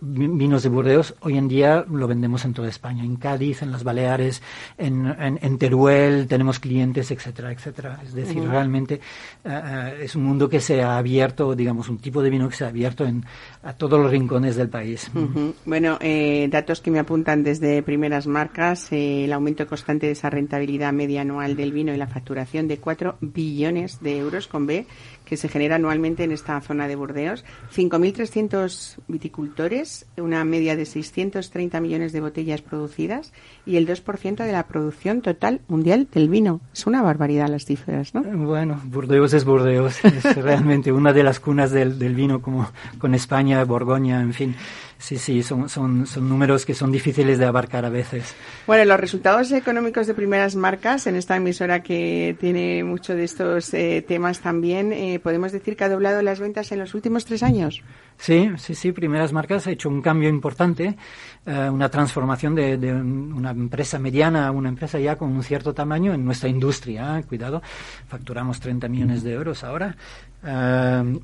[0.00, 3.82] vinos de Burdeos, hoy en día lo vendemos en toda España, en Cádiz, en las
[3.82, 4.40] Baleares,
[4.78, 8.00] en, en, en Teruel, tenemos clientes, etcétera, etcétera.
[8.04, 8.50] Es decir, uh -huh.
[8.50, 9.00] realmente
[9.44, 12.64] uh, es un mundo que se ha abierto, digamos, un tipo de vino que se
[12.64, 13.24] ha abierto en,
[13.62, 15.10] a todos los rincones del país.
[15.12, 15.54] -huh.
[15.64, 20.30] Bueno, eh, datos que me apuntan desde primeras marcas, eh, el aumento constante de esa
[20.30, 24.86] rentabilidad media anual del vino y la facturación de 4 billones de euros con B
[25.24, 27.44] que se genera anualmente en esta zona de Burdeos.
[27.74, 33.32] 5.300 viticultores, una media de 630 millones de botellas producidas
[33.66, 36.60] y el 2% de la producción total mundial del vino.
[36.72, 38.22] Es una barbaridad las cifras, ¿no?
[38.22, 40.04] Bueno, Burdeos es Burdeos.
[40.04, 44.56] Es realmente una de las cunas del, del, vino como con España, Borgoña, en fin.
[45.04, 48.34] Sí, sí, son, son, son números que son difíciles de abarcar a veces.
[48.66, 53.74] Bueno, los resultados económicos de primeras marcas en esta emisora que tiene mucho de estos
[53.74, 57.42] eh, temas también, eh, podemos decir que ha doblado las ventas en los últimos tres
[57.42, 57.82] años.
[58.16, 60.96] Sí, sí, sí, primeras marcas ha hecho un cambio importante,
[61.44, 65.74] eh, una transformación de, de, una empresa mediana a una empresa ya con un cierto
[65.74, 67.22] tamaño en nuestra industria.
[67.28, 67.62] Cuidado,
[68.08, 69.96] facturamos 30 millones de euros ahora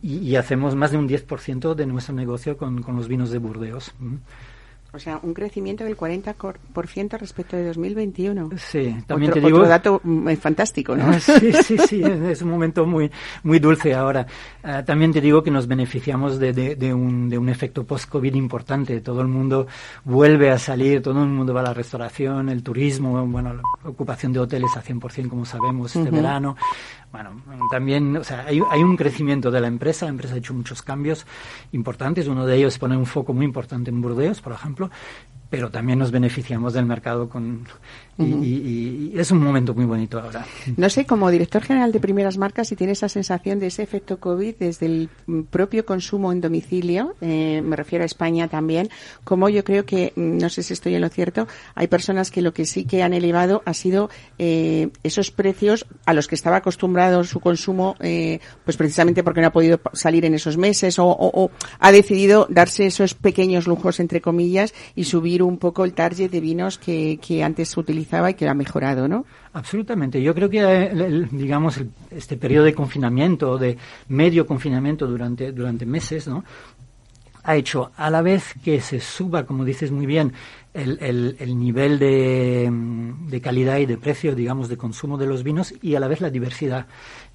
[0.02, 3.38] y, y, hacemos más de un 10% de nuestro negocio con, con, los vinos de
[3.38, 3.92] Burdeos.
[4.92, 8.50] O sea, un crecimiento del 40% respecto de 2021.
[8.56, 9.58] Sí, también otro, te digo.
[9.58, 10.02] Otro dato
[10.40, 11.12] fantástico, ¿no?
[11.20, 13.10] Sí, sí, sí, es un momento muy,
[13.44, 14.26] muy dulce ahora.
[14.64, 18.34] Uh, también te digo que nos beneficiamos de, de, de, un, de un efecto post-COVID
[18.34, 19.00] importante.
[19.00, 19.66] Todo el mundo
[20.04, 24.32] vuelve a salir, todo el mundo va a la restauración, el turismo, bueno, la ocupación
[24.32, 26.16] de hoteles a 100%, como sabemos, este uh -huh.
[26.16, 26.56] verano.
[27.12, 27.42] Bueno,
[27.72, 30.06] también, o sea, hay, hay, un crecimiento de la empresa.
[30.06, 31.26] La empresa ha hecho muchos cambios
[31.72, 32.28] importantes.
[32.28, 34.90] Uno de ellos es poner un foco muy importante en Burdeos, por ejemplo,
[35.50, 37.66] pero también nos beneficiamos del mercado con
[38.22, 38.44] uh -huh.
[38.44, 40.44] y, y, es un momento muy bonito ahora.
[40.76, 44.18] No sé, como director general de primeras marcas, si tiene esa sensación de ese efecto
[44.18, 45.08] COVID desde el
[45.50, 48.88] propio consumo en domicilio, eh, me refiero a España también,
[49.24, 52.52] como yo creo que, no sé si estoy en lo cierto, hay personas que lo
[52.52, 57.24] que sí que han elevado ha sido eh, esos precios a los que estaba acostumbrado
[57.24, 61.44] su consumo, eh, pues precisamente porque no ha podido salir en esos meses o, o,
[61.44, 66.30] o ha decidido darse esos pequeños lujos, entre comillas, y subir un poco el target
[66.30, 67.80] de vinos que, que antes se
[68.28, 69.24] y que ha mejorado, ¿no?
[69.52, 70.22] Absolutamente.
[70.22, 73.76] Yo creo que, el, digamos, este periodo de confinamiento, de
[74.08, 76.44] medio confinamiento durante, durante meses, ¿no?
[77.42, 80.32] ha hecho a la vez que se suba, como dices muy bien,
[80.74, 82.70] el, el, el nivel de,
[83.28, 86.20] de, calidad y de precio, digamos, de consumo de los vinos y a la vez
[86.20, 86.86] la diversidad.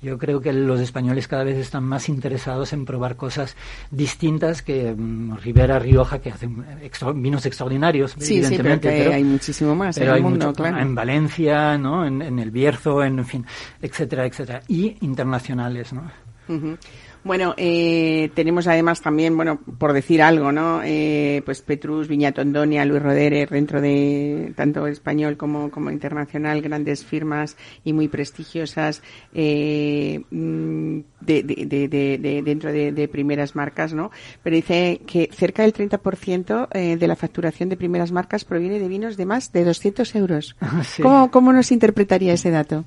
[0.02, 3.56] Yo creo que los españoles cada vez están más interesados en probar cosas
[3.90, 8.90] distintas que um, Ribera, Rioja, que hacen extra, vinos extraordinarios, sí, evidentemente.
[8.90, 10.80] Sí, pero, pero, hay muchísimo más pero en el mundo, mucho, claro.
[10.80, 12.06] En Valencia, ¿no?
[12.06, 13.46] En, en, el Bierzo, en, en fin,
[13.82, 14.62] etcétera, etcétera.
[14.68, 16.12] Y internacionales, ¿no?
[16.48, 16.78] Uh -huh.
[17.26, 20.82] Bueno, eh, tenemos además también, bueno, por decir algo, ¿no?
[20.84, 27.58] Eh, pues Petrus, Viñatondonia, Luis Rodere, dentro de tanto español como, como internacional, grandes firmas
[27.84, 29.02] y muy prestigiosas
[29.34, 31.88] eh, de, de, de,
[32.20, 34.12] de, dentro de, primeras marcas, ¿no?
[34.44, 38.88] Pero dice que cerca del 30% eh, de la facturación de primeras marcas proviene de
[38.88, 40.56] vinos de más de 200 euros.
[40.84, 41.02] Sí.
[41.02, 42.86] ¿Cómo, ¿Cómo nos interpretaría ese dato?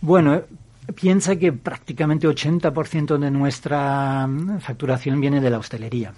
[0.00, 0.42] Bueno,
[0.94, 6.12] piensa que prácticamente 80% de nuestra mm, facturación viene de la hostelería,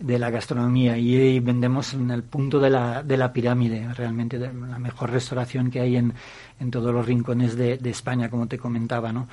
[0.00, 4.52] de la gastronomía, y, vendemos en el punto de la, de la pirámide, realmente de
[4.52, 6.14] la mejor restauración que hay en,
[6.58, 9.28] en todos los rincones de, de España, como te comentaba, ¿no?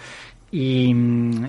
[0.49, 0.95] Y,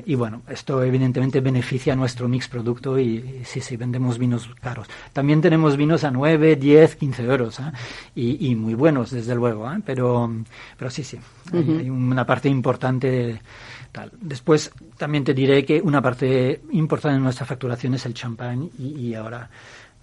[0.07, 4.51] y, bueno, esto evidentemente beneficia a nuestro mix producto y, y, sí, sí, vendemos vinos
[4.61, 4.89] caros.
[5.13, 7.71] También tenemos vinos a 9, 10, 15 euros ¿eh?
[8.17, 9.81] y, y, muy buenos, desde luego, ¿eh?
[9.87, 10.29] pero,
[10.77, 11.71] pero sí, sí, uh -huh.
[11.77, 13.41] hay, hay, una parte importante de,
[14.21, 19.15] Después también te diré que una parte importante de nuestra facturación es el champán y
[19.15, 19.49] ahora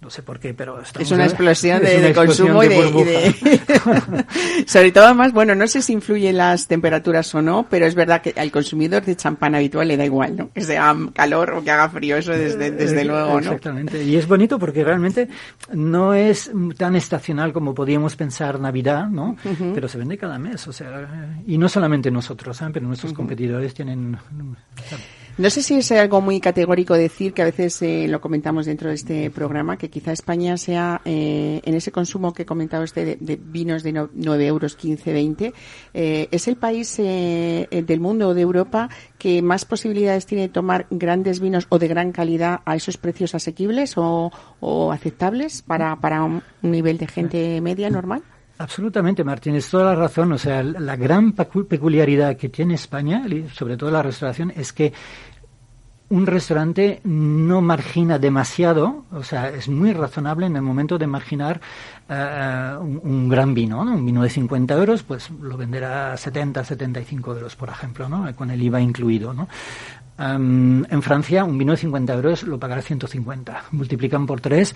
[0.00, 3.28] no sé por qué, pero es una explosión de, una explosión consumo de y, de,
[3.28, 4.24] y de...
[4.66, 8.20] sobre todo además, bueno, no sé si influyen las temperaturas o no, pero es verdad
[8.20, 10.50] que al consumidor de champán habitual le da igual, ¿no?
[10.52, 13.38] Que sea calor o que haga frío, eso desde, desde luego, ¿no?
[13.38, 15.28] Exactamente, y es bonito porque realmente
[15.72, 19.36] no es tan estacional como podíamos pensar Navidad, ¿no?
[19.44, 19.72] Uh -huh.
[19.74, 22.66] Pero se vende cada mes, o sea, y no solamente nosotros, ¿eh?
[22.72, 23.18] pero nuestros uh -huh.
[23.18, 24.16] competidores tienen...
[25.38, 28.88] No sé si es algo muy categórico decir, que a veces eh, lo comentamos dentro
[28.88, 33.16] de este programa, que quizá España sea, eh, en ese consumo que comentaba usted de,
[33.20, 35.52] de vinos de no, 9 euros, 15, 20,
[35.92, 40.48] eh, es el país eh, del mundo o de Europa que más posibilidades tiene de
[40.48, 45.96] tomar grandes vinos o de gran calidad a esos precios asequibles o, o aceptables para,
[45.96, 48.22] para un nivel de gente media normal.
[48.58, 50.32] Absolutamente, Martínez, toda la razón.
[50.32, 53.22] O sea, la gran peculiaridad que tiene España,
[53.52, 54.94] sobre todo la restauración, es que
[56.08, 61.60] un restaurante no margina demasiado, o sea, es muy razonable en el momento de marginar
[62.08, 63.94] uh, un, gran vino, ¿no?
[63.94, 68.34] Un vino de 50 euros, pues lo venderá a 70, 75 euros, por ejemplo, ¿no?
[68.36, 69.48] Con el IVA incluido, ¿no?
[70.18, 73.64] Um, en Francia, un vino de 50 euros lo pagará 150.
[73.72, 74.74] Multiplican por tres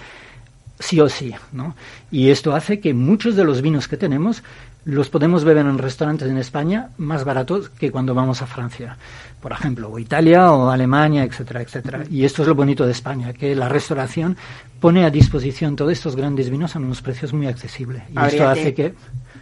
[0.80, 1.76] sí o sí, ¿no?
[2.10, 4.42] Y esto hace que muchos de los vinos que tenemos
[4.84, 8.96] los podemos beber en restaurantes en España más baratos que cuando vamos a Francia,
[9.40, 12.04] por ejemplo, o Italia o Alemania, etcétera, etcétera.
[12.10, 14.36] Y esto es lo bonito de España, que la restauración
[14.80, 18.02] pone a disposición todos estos grandes vinos a unos precios muy accesibles.
[18.10, 18.94] Y habría esto hace que, que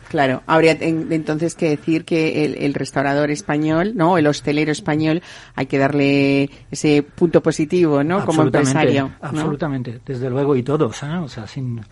[0.08, 4.16] Claro, habría entonces que decir que el, restaurador español, ¿no?
[4.16, 5.22] El hostelero español,
[5.54, 8.24] hay que darle ese punto positivo, ¿no?
[8.24, 9.12] Como empresario.
[9.20, 11.16] Absolutamente, desde luego, y todos, ¿eh?
[11.16, 11.82] O sea, sin...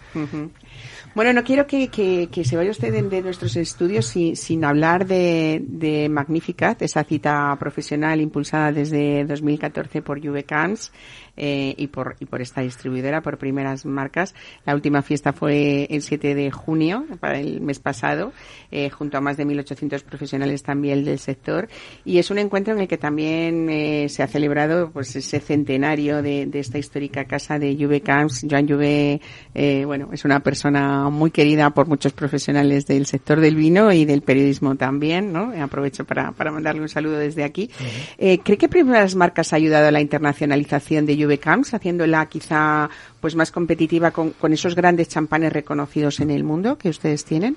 [1.16, 5.62] Bueno, no quiero que, que, se vaya usted de, nuestros estudios sin, sin hablar de,
[5.66, 10.92] de Magnificat, esa cita profesional impulsada desde 2014 por Juvecans
[11.36, 14.34] eh, y, por, y por esta distribuidora, por primeras marcas.
[14.64, 18.32] La última fiesta fue el 7 de junio, para el mes pasado,
[18.70, 21.68] eh, junto a más de 1.800 profesionales también del sector.
[22.04, 26.22] Y es un encuentro en el que también eh, se ha celebrado pues ese centenario
[26.22, 28.46] de, de esta histórica casa de Juve Camps.
[28.48, 29.20] Joan Juve,
[29.54, 34.04] eh, bueno, es una persona muy querida por muchos profesionales del sector del vino y
[34.04, 35.52] del periodismo también, ¿no?
[35.62, 37.70] Aprovecho para, para mandarle un saludo desde aquí.
[38.18, 42.88] Eh, ¿Cree que Primeras Marcas ha ayudado a la internacionalización de Juve Camps, haciéndola quizá
[43.20, 47.56] pues más competitiva con, con esos grandes champanes reconocidos en el mundo que ustedes tienen,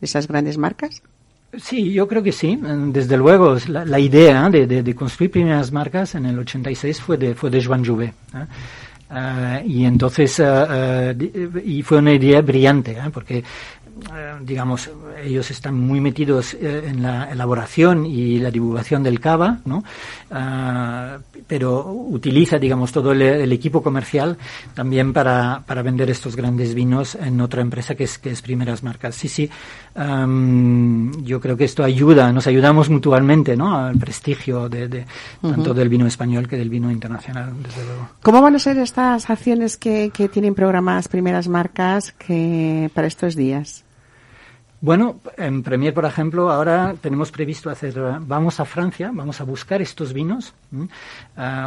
[0.00, 1.02] esas grandes marcas?
[1.58, 2.58] Sí, yo creo que sí.
[2.62, 7.64] Desde luego, la, idea de, construir primeras marcas en el 86 fue de, fue de
[7.64, 8.14] Joan Jouvet.
[8.34, 8.46] ¿eh?
[9.10, 13.42] Uh, y entonces, uh, uh, y fue una idea brillante, porque eh,
[14.40, 14.90] digamos,
[15.22, 19.84] ellos están muy metidos eh, en la elaboración y la divulgación del cava, ¿no?
[20.30, 24.38] Ah, pero utiliza, digamos, todo el, equipo comercial
[24.74, 28.82] también para, para, vender estos grandes vinos en otra empresa que es, que es Primeras
[28.82, 29.16] Marcas.
[29.16, 29.50] Sí, sí,
[29.96, 33.76] yo creo que esto ayuda, nos ayudamos mutuamente, ¿no?
[33.76, 35.04] Al prestigio de,
[35.42, 38.08] tanto del vino español que del vino internacional, desde luego.
[38.22, 43.34] ¿Cómo van a ser estas acciones que, que tienen programadas Primeras Marcas que para estos
[43.34, 43.84] días?
[44.82, 49.82] Bueno, en Premier, por ejemplo, ahora tenemos previsto hacer, vamos a Francia, vamos a buscar
[49.82, 50.54] estos vinos,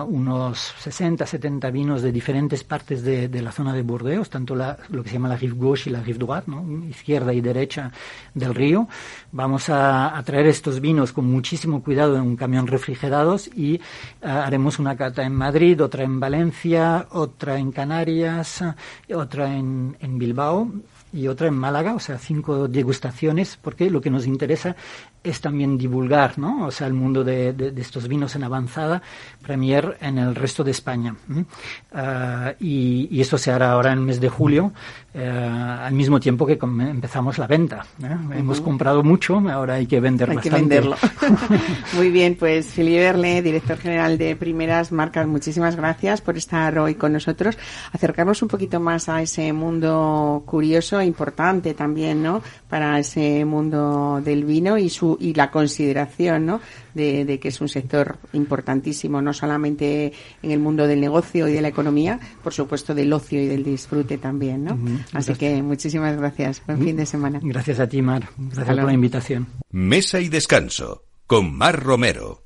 [0.08, 5.04] unos 60, 70 vinos de diferentes partes de, la zona de Burdeos, tanto la, lo
[5.04, 6.88] que se llama la rive gauche y la rive droite, ¿no?
[6.88, 7.92] izquierda y derecha
[8.34, 8.88] del río.
[9.32, 13.80] Vamos a, traer estos vinos con muchísimo cuidado en un camión refrigerados y
[14.24, 18.64] haremos una cata en Madrid, otra en Valencia, otra en Canarias,
[19.08, 20.68] otra en Bilbao
[21.14, 24.76] y otra en Málaga, o sea, cinco degustaciones, porque lo que nos interesa
[25.24, 26.68] es también divulgar, ¿no?
[26.68, 29.02] O sea, el mundo de, de, estos vinos en avanzada,
[29.42, 31.16] Premier en el resto de España.
[31.30, 34.74] Uh, y, y, esto se hará ahora en el mes de julio,
[35.16, 37.86] uh, al mismo tiempo que empezamos la venta.
[38.04, 38.38] ¿eh?
[38.38, 40.58] Hemos comprado mucho, ahora hay que vender hay bastante.
[40.58, 40.98] que venderlo.
[41.96, 46.96] Muy bien, pues Filipe Berle, director general de Primeras Marcas, muchísimas gracias por estar hoy
[46.96, 47.58] con nosotros,
[47.94, 52.42] acercarnos un poquito más a ese mundo curioso e importante también, ¿no?
[52.70, 56.62] Para ese mundo del vino y su y la consideración ¿no?
[56.94, 61.62] de, que es un sector importantísimo, no solamente en el mundo del negocio y de
[61.62, 64.64] la economía, por supuesto del ocio y del disfrute también.
[64.64, 64.80] ¿no?
[65.14, 66.62] Así que muchísimas gracias.
[66.66, 67.40] Buen fin de semana.
[67.42, 68.30] Gracias a ti, Mar.
[68.38, 69.48] Gracias por la invitación.
[69.70, 72.44] Mesa y descanso con Mar Romero.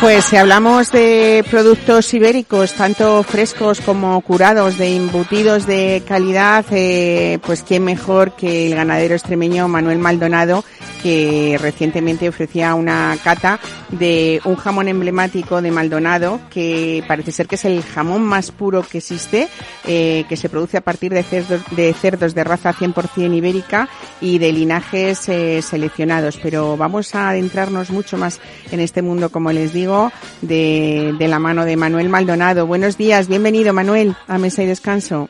[0.00, 7.40] Pues si hablamos de productos ibéricos, tanto frescos como curados, de embutidos de calidad, eh,
[7.44, 10.64] pues quién mejor que el ganadero extremeño Manuel Maldonado,
[11.02, 17.54] que recientemente ofrecía una cata de un jamón emblemático de Maldonado, que parece ser que
[17.54, 19.48] es el jamón más puro que existe,
[19.86, 23.88] eh, que se produce a partir de cerdos de, cerdos de raza 100% ibérica
[24.20, 26.38] y de linajes eh, seleccionados.
[26.42, 28.40] Pero vamos a adentrarnos mucho más
[28.70, 32.66] en este mundo, como les digo, de, de la mano de Manuel Maldonado.
[32.66, 35.28] Buenos días, bienvenido Manuel a Mesa y Descanso.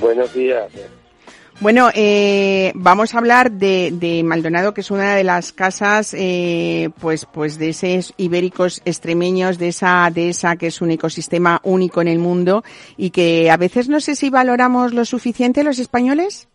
[0.00, 0.70] Buenos días.
[1.60, 6.90] Bueno, eh, vamos a hablar de, de, Maldonado, que es una de las casas, eh,
[7.00, 12.00] pues, pues de esos ibéricos extremeños, de esa, de esa que es un ecosistema único
[12.00, 12.62] en el mundo
[12.96, 16.48] y que a veces no sé si valoramos lo suficiente los españoles.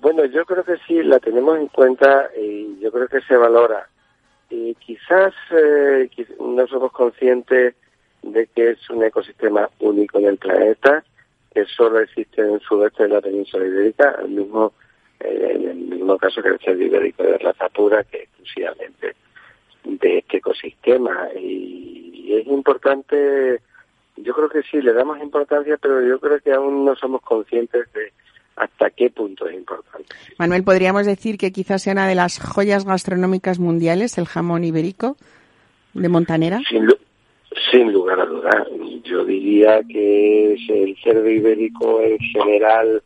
[0.00, 3.88] Bueno, yo creo que sí, la tenemos en cuenta y yo creo que se valora.
[4.48, 6.10] Y quizás eh,
[6.40, 7.76] no somos conscientes
[8.22, 11.04] de que es un ecosistema único en el planeta
[11.52, 14.72] que solo existe en el sudeste de la península ibérica, el mismo,
[15.18, 19.16] eh, en el mismo caso que el cerdo ibérico de raza pura, que exclusivamente
[19.84, 21.28] de este ecosistema.
[21.34, 21.98] Y,
[22.30, 23.60] es importante
[24.22, 27.92] yo creo que sí, le damos importancia, pero yo creo que aún no somos conscientes
[27.92, 28.12] de
[28.56, 30.14] hasta qué punto es importante.
[30.38, 35.16] Manuel, ¿podríamos decir que quizás sea una de las joyas gastronómicas mundiales el jamón ibérico
[35.94, 36.60] de Montanera?
[36.68, 36.86] Sin,
[37.70, 38.66] sin lugar a dudas.
[39.04, 43.02] Yo diría que el cerdo ibérico en general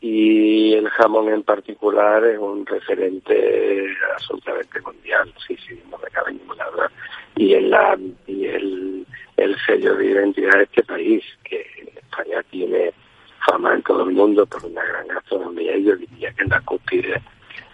[0.00, 6.32] y el jamón en particular es un referente absolutamente mundial, sí, sí, no me cabe
[6.32, 6.90] ninguna duda.
[7.36, 9.06] Y, en y el,
[9.36, 12.92] el sello de identidad de este país, que España tiene
[13.46, 17.20] fama en todo el mundo por una gran gastronomía yo diría que en la cúspide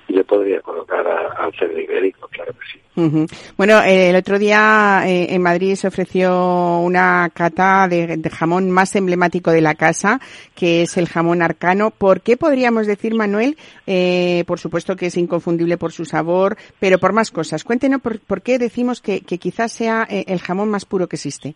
[0.08, 2.85] yo podría colocar al cerdo ibérico, claro que sí.
[2.96, 8.96] Bueno, eh, el otro día eh, en Madrid se ofreció una cata de, jamón más
[8.96, 10.18] emblemático de la casa,
[10.54, 11.90] que es el jamón arcano.
[11.90, 13.58] ¿Por qué podríamos decir, Manuel?
[13.86, 17.64] Eh, por supuesto que es inconfundible por su sabor, pero por más cosas.
[17.64, 21.54] Cuéntenos por, por qué decimos que, quizás sea el jamón más puro que existe.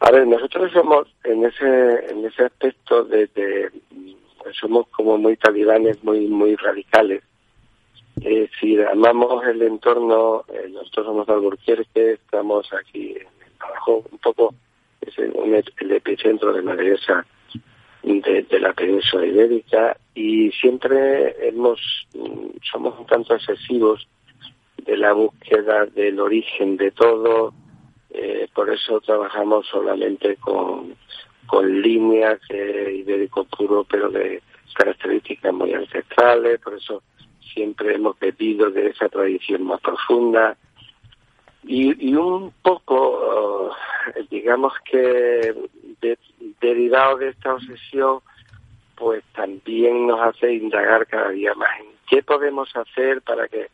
[0.00, 3.28] A ver, nosotros somos en ese en ese aspecto de,
[4.42, 7.22] pues somos como muy talibanes, muy muy radicales.
[8.20, 13.16] Eh, si amamos el entorno, eh, nosotros somos de Alburquerque, estamos aquí
[13.58, 14.54] abajo un poco,
[15.00, 15.34] es el,
[15.80, 17.26] el epicentro de la dehesa
[18.02, 21.80] de, de, la península ibérica y siempre hemos
[22.70, 24.06] somos un tanto excesivos
[24.78, 27.52] de la búsqueda del origen de todo,
[28.10, 30.94] eh, por eso trabajamos solamente con,
[31.46, 34.42] con líneas ibérico puro, pero de
[34.74, 37.02] características muy ancestrales, por eso
[37.54, 40.56] siempre hemos pedido de esa tradición más profunda.
[41.66, 43.74] Y, un poco,
[44.14, 45.54] eh, digamos que
[46.60, 48.20] derivado de esta obsesión,
[48.96, 53.68] pues también nos hace indagar cada día más en qué podemos hacer para que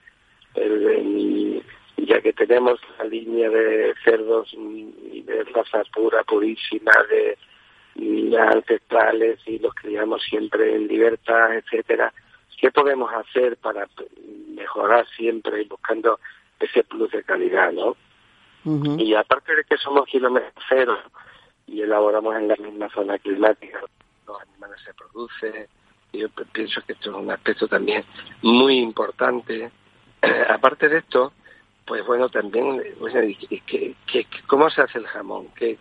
[1.97, 7.37] ya que tenemos la línea de cerdos y de raza pura, purísima, de
[8.39, 12.13] ancestrales y los criamos siempre en libertad, etcétera,
[12.61, 13.89] ¿qué podemos hacer para
[14.55, 16.21] mejorar siempre buscando
[16.59, 17.97] ese plus de calidad, no?
[18.99, 20.99] Y aparte de que somos kilómetros cero
[21.67, 23.81] y elaboramos en la misma zona climática,
[24.27, 25.67] los animales se producen,
[26.13, 28.05] yo pienso que esto es un aspecto también
[28.43, 29.71] muy importante.
[30.51, 31.33] aparte de esto,
[31.91, 32.81] pues bueno, también,
[34.47, 35.49] cómo se hace el jamón?
[35.57, 35.77] que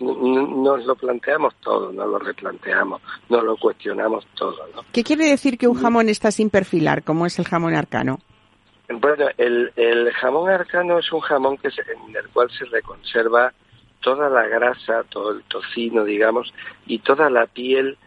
[0.00, 4.66] nos lo planteamos todo, nos lo replanteamos, nos lo cuestionamos todo.
[4.74, 4.82] ¿no?
[4.94, 8.20] ¿Qué quiere decir que un jamón está sin perfilar, como es el jamón arcano?
[8.88, 13.52] Bueno, el, el jamón arcano es un jamón que en el cual se reconserva
[14.00, 16.50] toda la grasa, todo el tocino, digamos,
[16.86, 17.98] y toda la piel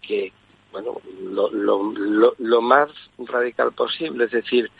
[0.00, 0.32] que,
[0.72, 2.88] bueno, lo, lo, lo más
[3.18, 4.70] radical posible, es decir,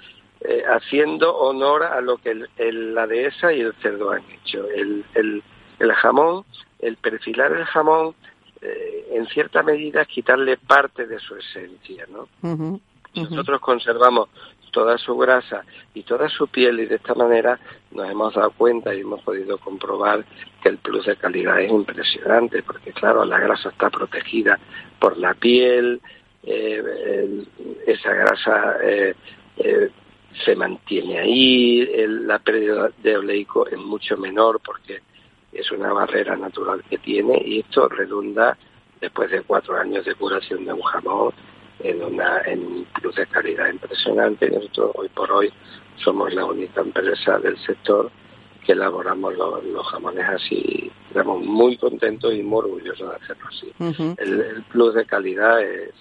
[0.49, 4.69] eh, haciendo honor a lo que el, la dehesa y el cerdo han hecho.
[4.69, 5.43] El, el,
[5.79, 6.45] el jamón,
[6.79, 8.15] el perfilar el jamón,
[8.61, 12.29] eh, en cierta medida es quitarle parte de su esencia, ¿no?
[13.15, 14.29] Nosotros conservamos
[14.77, 17.59] toda su grasa y toda su piel y de esta manera
[17.93, 20.23] nos hemos dado cuenta y hemos podido comprobar
[20.63, 24.59] que el plus de calidad es impresionante porque claro la grasa está protegida
[24.99, 26.03] por la piel
[26.43, 27.43] eh,
[27.87, 29.15] esa grasa eh,
[29.57, 29.91] eh,
[30.45, 35.01] se mantiene ahí, la pérdida de oleico es mucho menor porque
[35.53, 38.57] es una barrera natural que tiene y esto redunda
[39.01, 41.33] después de cuatro años de curación de un jamón
[41.81, 44.51] en una en un plus de calidad impresionante.
[44.51, 45.53] Nosotros hoy por hoy
[45.97, 48.11] somos la única empresa del sector
[48.65, 50.91] que elaboramos los, jamones así.
[51.09, 53.73] Estamos muy contentos y muy orgullosos de hacerlo así.
[54.19, 55.95] el, el, plus de calidad es,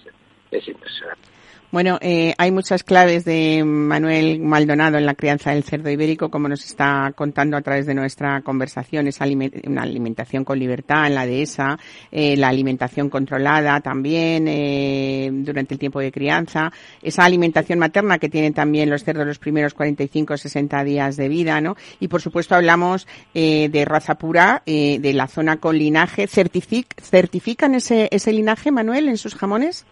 [0.50, 1.35] es impresionante.
[1.72, 6.48] Bueno, eh, hay muchas claves de Manuel Maldonado en la crianza del cerdo ibérico, como
[6.48, 9.26] nos está contando a través de nuestra conversación, esa
[9.66, 11.78] una alimentación con libertad en la dehesa,
[12.12, 18.28] eh, la alimentación controlada también eh, durante el tiempo de crianza, esa alimentación materna que
[18.28, 21.76] tienen también los cerdos los primeros 45 o 60 días de vida, ¿no?
[22.00, 26.26] Y por supuesto hablamos eh, de raza pura, eh, de la zona con linaje.
[26.26, 29.84] ¿Certific ¿Certifican ese, ese linaje, Manuel, en sus jamones?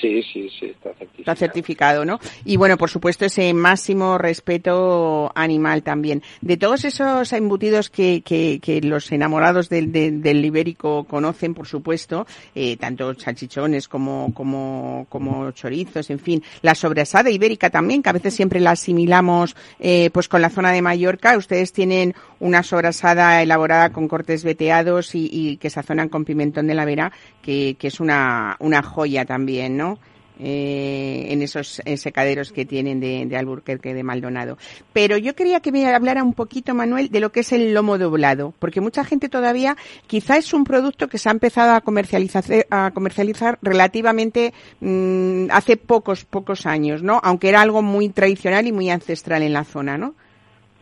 [0.00, 1.18] Sí, sí, sí, está certificado.
[1.18, 2.18] Está certificado, ¿no?
[2.44, 6.22] Y bueno, por supuesto, ese máximo respeto animal también.
[6.40, 12.26] De todos esos embutidos que, que, que los enamorados del, del, ibérico conocen, por supuesto,
[12.54, 18.14] eh, tanto salchichones como, como, como chorizos, en fin, la sobrasada ibérica también, que a
[18.14, 21.36] veces siempre la asimilamos eh, pues con la zona de Mallorca.
[21.36, 26.74] Ustedes tienen una sobrasada elaborada con cortes veteados y, y que sazonan con pimentón de
[26.74, 27.12] la vera,
[27.42, 29.98] que, que es una, una joya también, ¿no?
[30.42, 34.56] Eh, en esos secaderos que tienen de, de Alburquerque, de Maldonado.
[34.94, 37.98] Pero yo quería que me hablara un poquito, Manuel, de lo que es el lomo
[37.98, 42.42] doblado, porque mucha gente todavía, quizá es un producto que se ha empezado a comercializar,
[42.70, 47.20] a comercializar relativamente mm, hace pocos, pocos años, ¿no?
[47.22, 50.14] Aunque era algo muy tradicional y muy ancestral en la zona, ¿no?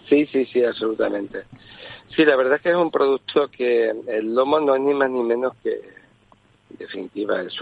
[0.09, 1.43] Sí, sí, sí, absolutamente.
[2.15, 5.11] Sí, la verdad es que es un producto que el lomo no es ni más
[5.11, 5.73] ni menos que,
[6.71, 7.61] en definitiva, es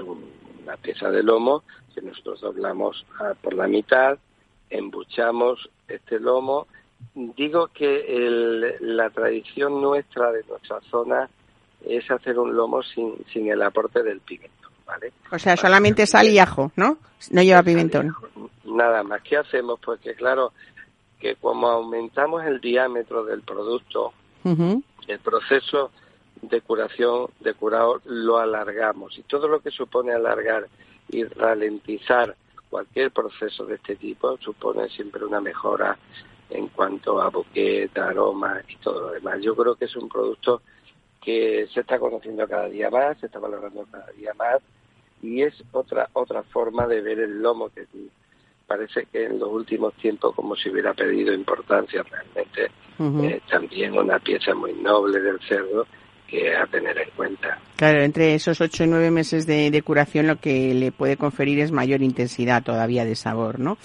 [0.67, 1.63] una pieza de lomo
[1.95, 3.07] que nosotros doblamos
[3.41, 4.19] por la mitad,
[4.69, 6.67] embuchamos este lomo.
[7.15, 11.29] Digo que la tradición nuestra de nuestra zona
[11.87, 15.13] es hacer un lomo sin, sin el aporte del pimentón, ¿vale?
[15.31, 16.99] O sea, solamente sal y ajo, ¿no?
[17.31, 18.15] No lleva pimentón.
[18.65, 19.23] Nada más.
[19.23, 19.79] ¿Qué hacemos?
[19.85, 20.53] Pues que claro,
[21.21, 24.13] que como aumentamos el diámetro del producto,
[24.45, 25.91] el proceso
[26.49, 29.19] de curación, de curado, lo alargamos.
[29.19, 30.69] Y todo lo que supone alargar
[31.09, 32.35] y ralentizar
[32.69, 35.97] cualquier proceso de este tipo supone siempre una mejora
[36.51, 39.41] en cuanto a boqueta, aroma y todo lo demás.
[39.41, 40.63] Yo creo que es un producto
[41.23, 44.61] que se está conociendo cada día más, se está valorando cada día más
[45.23, 47.87] y es otra otra forma de ver el lomo que
[48.67, 54.19] parece que en los últimos tiempos como si hubiera pedido importancia realmente eh, también una
[54.19, 55.87] pieza muy noble del cerdo
[56.27, 57.59] que a tener en cuenta.
[57.77, 61.73] Claro, entre esos ocho y nueve meses de, curación lo que le puede conferir es
[61.73, 63.77] mayor intensidad todavía de sabor, ¿no?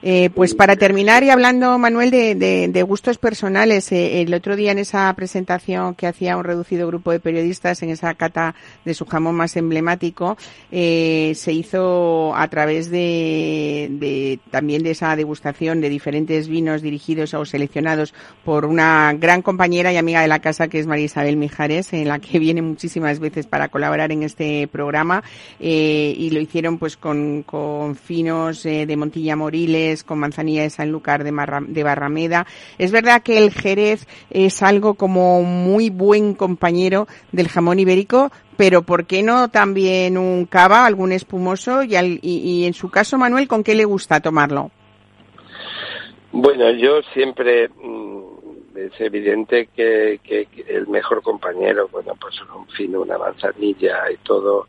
[0.00, 4.78] Eh, pues para terminar y hablando, Manuel, de, gustos personales, eh, el otro día en
[4.78, 9.34] esa presentación que hacía un reducido grupo de periodistas en esa cata de su jamón
[9.34, 10.36] más emblemático,
[10.70, 17.44] eh, se hizo a través de, también de esa degustación de diferentes vinos dirigidos o
[17.44, 21.92] seleccionados por una gran compañera y amiga de la casa que es María Isabel Mijares,
[21.92, 25.22] en la que viene muchísimas veces para colaborar en este programa
[25.58, 31.32] y lo hicieron pues con, con finos de Montilla Moriles con manzanilla de Sanlúcar de,
[31.68, 32.46] de Barrameda.
[32.78, 38.82] Es verdad que el Jerez es algo como muy buen compañero del jamón ibérico, pero
[38.82, 41.82] ¿por qué no también un cava, algún espumoso?
[41.82, 44.70] Y, y, en su caso, Manuel, ¿con qué le gusta tomarlo?
[46.32, 47.70] Bueno, yo siempre
[48.86, 50.20] es evidente que,
[50.68, 54.68] el mejor compañero, bueno, pues un fino, una manzanilla y todo,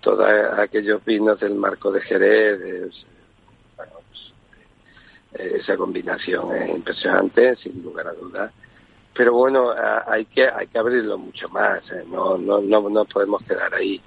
[0.00, 0.26] todos
[0.58, 2.94] aquellos vinos del marco de Jerez,
[5.34, 8.52] esa combinación es impresionante, sin lugar a dudas.
[9.14, 9.72] Pero bueno,
[10.06, 12.04] hay que hay que abrirlo mucho más, ¿eh?
[12.08, 14.00] no, no, no, no podemos quedar ahí.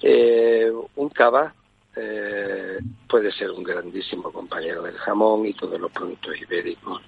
[0.00, 1.52] Eh, un cava
[2.00, 2.78] eh,
[3.08, 7.02] puede ser un grandísimo compañero del jamón y todos los productos ibéricos.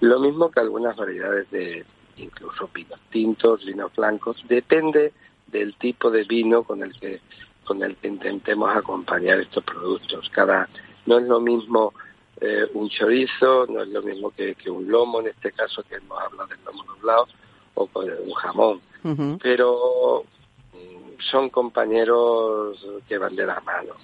[0.00, 1.84] Lo mismo que algunas variedades de
[2.16, 5.12] incluso vinos tintos, vinos blancos, depende
[5.48, 7.20] del tipo de vino con el que
[7.64, 10.30] con el que intentemos acompañar estos productos.
[10.30, 10.68] Cada
[11.04, 11.92] no es lo mismo
[12.40, 16.18] eh, un chorizo, no es lo mismo que, un lomo, en este caso que hemos
[16.22, 17.26] hablado del lomo doblado,
[17.74, 18.80] o con un jamón.
[19.42, 20.37] Pero mm,
[21.18, 23.94] son compañeros que van de la mano,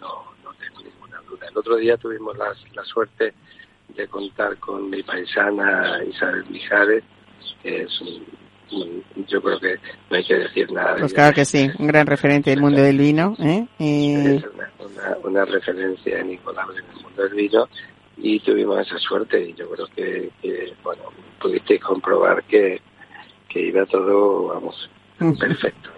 [0.00, 1.46] no, no tengo ninguna duda.
[1.48, 3.34] El otro día tuvimos la, la suerte
[3.88, 7.02] de contar con mi paisana Isabel Mijares,
[7.62, 9.76] que es un, yo creo que
[10.10, 10.96] no hay que decir nada.
[10.98, 13.34] Pues claro que sí, un gran referente del mundo del vino.
[13.38, 13.66] ¿eh?
[13.78, 14.44] Es
[14.80, 17.68] una, una, referencia inigualable en el mundo del vino
[18.18, 21.04] y tuvimos esa suerte y yo creo que, que bueno,
[21.40, 22.80] pudisteis comprobar que,
[23.48, 24.90] que iba todo, vamos,
[25.38, 25.90] Perfecto.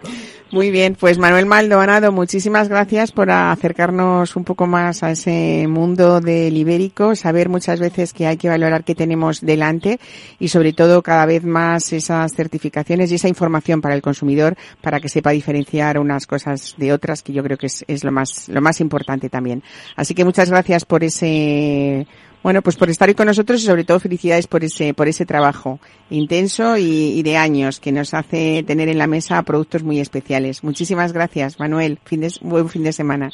[0.52, 6.20] Muy bien, pues Manuel Maldonado, muchísimas gracias por acercarnos un poco más a ese mundo
[6.20, 10.00] del ibérico, saber muchas veces que hay que valorar qué tenemos delante
[10.40, 14.98] y sobre todo cada vez más esas certificaciones y esa información para el consumidor para
[14.98, 18.48] que sepa diferenciar unas cosas de otras que yo creo que es, es lo más,
[18.48, 19.62] lo más importante también.
[19.94, 22.08] Así que muchas gracias por ese
[22.42, 25.26] bueno, pues por estar hoy con nosotros y sobre todo felicidades por ese, por ese
[25.26, 25.78] trabajo
[26.08, 30.64] intenso y, de años que nos hace tener en la mesa productos muy especiales.
[30.64, 31.98] Muchísimas gracias, Manuel.
[32.04, 33.30] Fin de, buen fin de semana.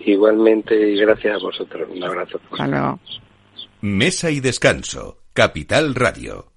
[0.00, 1.88] Igualmente y gracias a vosotros.
[1.94, 2.40] Un abrazo.
[2.50, 2.98] Hasta
[3.80, 5.18] Mesa y descanso.
[5.32, 6.52] Capital Radio.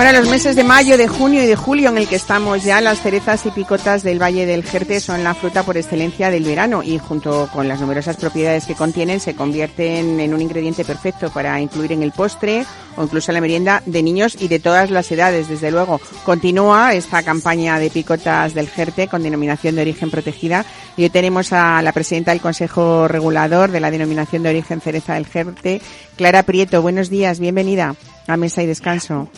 [0.00, 2.80] Bueno, los meses de mayo, de junio y de julio en el que estamos ya,
[2.80, 6.82] las cerezas y picotas del Valle del Jerte son la fruta por excelencia del verano
[6.82, 11.60] y junto con las numerosas propiedades que contienen se convierten en un ingrediente perfecto para
[11.60, 12.64] incluir en el postre
[12.96, 16.00] o incluso en la merienda de niños y de todas las edades, desde luego.
[16.24, 20.64] Continúa esta campaña de picotas del Jerte con denominación de origen protegida
[20.96, 25.12] y hoy tenemos a la presidenta del Consejo Regulador de la denominación de origen cereza
[25.12, 25.82] del Jerte,
[26.16, 26.80] Clara Prieto.
[26.80, 27.96] Buenos días, bienvenida
[28.26, 29.28] a Mesa y Descanso.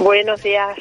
[0.00, 0.78] Buenos días.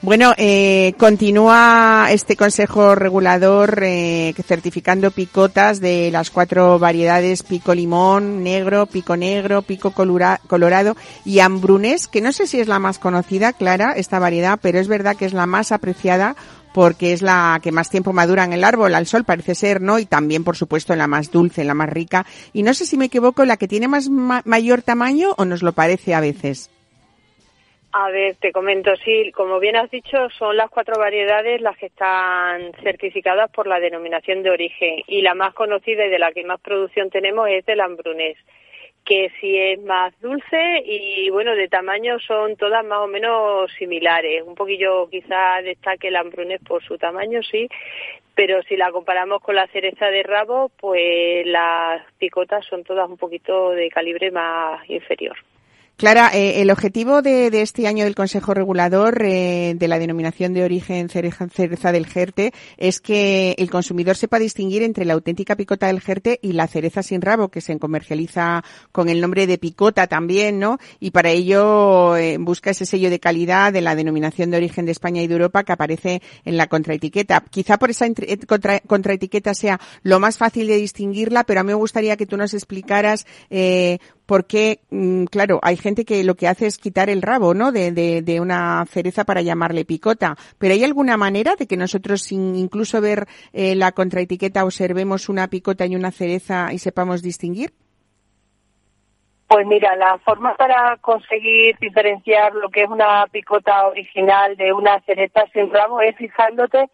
[0.00, 8.42] Bueno, eh, continúa este Consejo Regulador eh, certificando picotas de las cuatro variedades pico limón,
[8.42, 13.52] negro, pico negro, pico colorado y ambrunes, que no sé si es la más conocida,
[13.52, 16.34] Clara, esta variedad, pero es verdad que es la más apreciada
[16.74, 20.00] porque es la que más tiempo madura en el árbol, al sol parece ser, ¿no?
[20.00, 22.26] Y también, por supuesto, la más dulce, la más rica.
[22.52, 25.74] Y no sé si me equivoco, la que tiene más mayor tamaño o nos lo
[25.74, 26.71] parece a veces.
[27.94, 31.86] A ver, te comento, sí, como bien has dicho, son las cuatro variedades las que
[31.86, 36.42] están certificadas por la denominación de origen y la más conocida y de la que
[36.42, 38.38] más producción tenemos es del ambrunés,
[39.04, 44.42] que sí es más dulce y bueno, de tamaño son todas más o menos similares.
[44.42, 47.68] Un poquillo quizá destaque el ambrunés por su tamaño, sí,
[48.34, 53.18] pero si la comparamos con la cereza de rabo, pues las picotas son todas un
[53.18, 55.36] poquito de calibre más inferior.
[55.96, 60.64] Clara, eh, el objetivo de, este año del Consejo Regulador eh, de la denominación de
[60.64, 66.00] origen cereza del Jerte es que el consumidor sepa distinguir entre la auténtica picota del
[66.00, 70.58] Jerte y la cereza sin rabo, que se comercializa con el nombre de picota también,
[70.58, 70.78] ¿no?
[70.98, 74.92] Y para ello eh, busca ese sello de calidad de la denominación de origen de
[74.92, 77.44] España y de Europa que aparece en la contraetiqueta.
[77.48, 78.06] Quizá por esa
[78.88, 82.54] contraetiqueta sea lo más fácil de distinguirla, pero a mí me gustaría que tú nos
[82.54, 83.24] explicaras
[84.32, 87.70] porque, mm, claro, hay gente que lo que hace es quitar el rabo, ¿no?
[87.70, 90.36] De, una cereza para llamarle picota.
[90.58, 95.48] Pero ¿hay alguna manera de que nosotros, sin incluso ver eh, la contraetiqueta, observemos una
[95.48, 97.74] picota y una cereza y sepamos distinguir?
[99.48, 104.98] Pues mira, la forma para conseguir diferenciar lo que es una picota original de una
[105.00, 106.88] cereza sin rabo es fijándote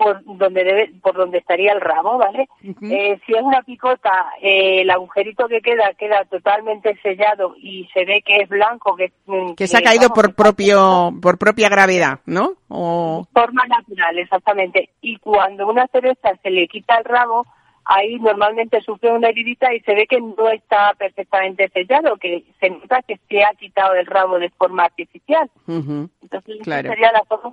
[0.00, 2.48] por donde debe, por donde estaría el ramo, ¿vale?
[2.62, 8.06] eh, si es una picota, eh, el agujerito que queda queda totalmente sellado y se
[8.06, 12.20] ve que es blanco, que, mm, que, se ha caído por propio por propia gravedad,
[12.24, 12.54] ¿no?
[12.68, 13.26] O...
[13.34, 14.88] Forma natural, exactamente.
[15.02, 17.44] Y cuando una cereza se le quita el rabo,
[17.84, 22.70] ahí normalmente sufre una heridita y se ve que no está perfectamente sellado, que se
[22.70, 25.50] nota que se ha quitado el rabo de forma artificial.
[25.68, 27.52] Entonces, esa sería la forma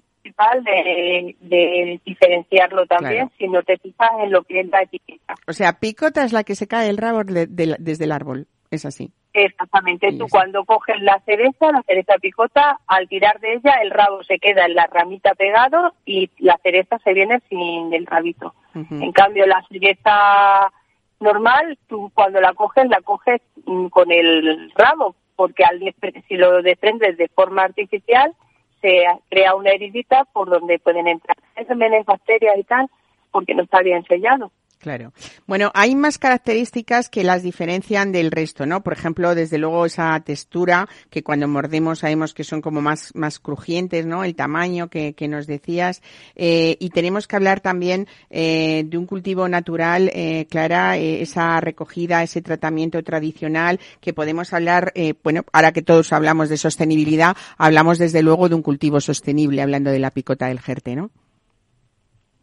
[1.40, 5.36] de, diferenciarlo también si no te fijas en lo que es la etiqueta.
[5.48, 9.12] O sea, picota es la que se cae el rabo desde el árbol, es así.
[9.34, 14.24] Exactamente, tú cuando coges la cereza, la cereza picota, al tirar de ella el rabo
[14.24, 18.56] se queda en la ramita pegado y la cereza se viene sin el rabito.
[18.74, 20.72] En cambio, la cereza
[21.20, 25.80] normal, tú cuando la coges, la coges mm, con el rabo, porque al,
[26.28, 28.34] si lo desprendes de forma artificial,
[28.82, 32.90] se crea una heridita por donde pueden entrar gérmenes, bacterias y tal,
[33.32, 34.52] porque no está bien sellado.
[34.80, 35.12] Claro.
[35.48, 38.84] Bueno, hay más características que las diferencian del resto, ¿no?
[38.84, 43.40] Por ejemplo, desde luego esa textura que cuando mordemos sabemos que son como más, más
[43.40, 44.24] crujientes, ¿no?
[44.24, 46.04] El tamaño que, que nos decías.
[46.36, 51.60] Eh, y tenemos que hablar también eh, de un cultivo natural, eh, Clara, eh, esa
[51.60, 57.36] recogida, ese tratamiento tradicional, que podemos hablar, eh, bueno, ahora que todos hablamos de sostenibilidad,
[57.58, 61.10] hablamos desde luego de un cultivo sostenible, hablando de la picota del Jerte, ¿no?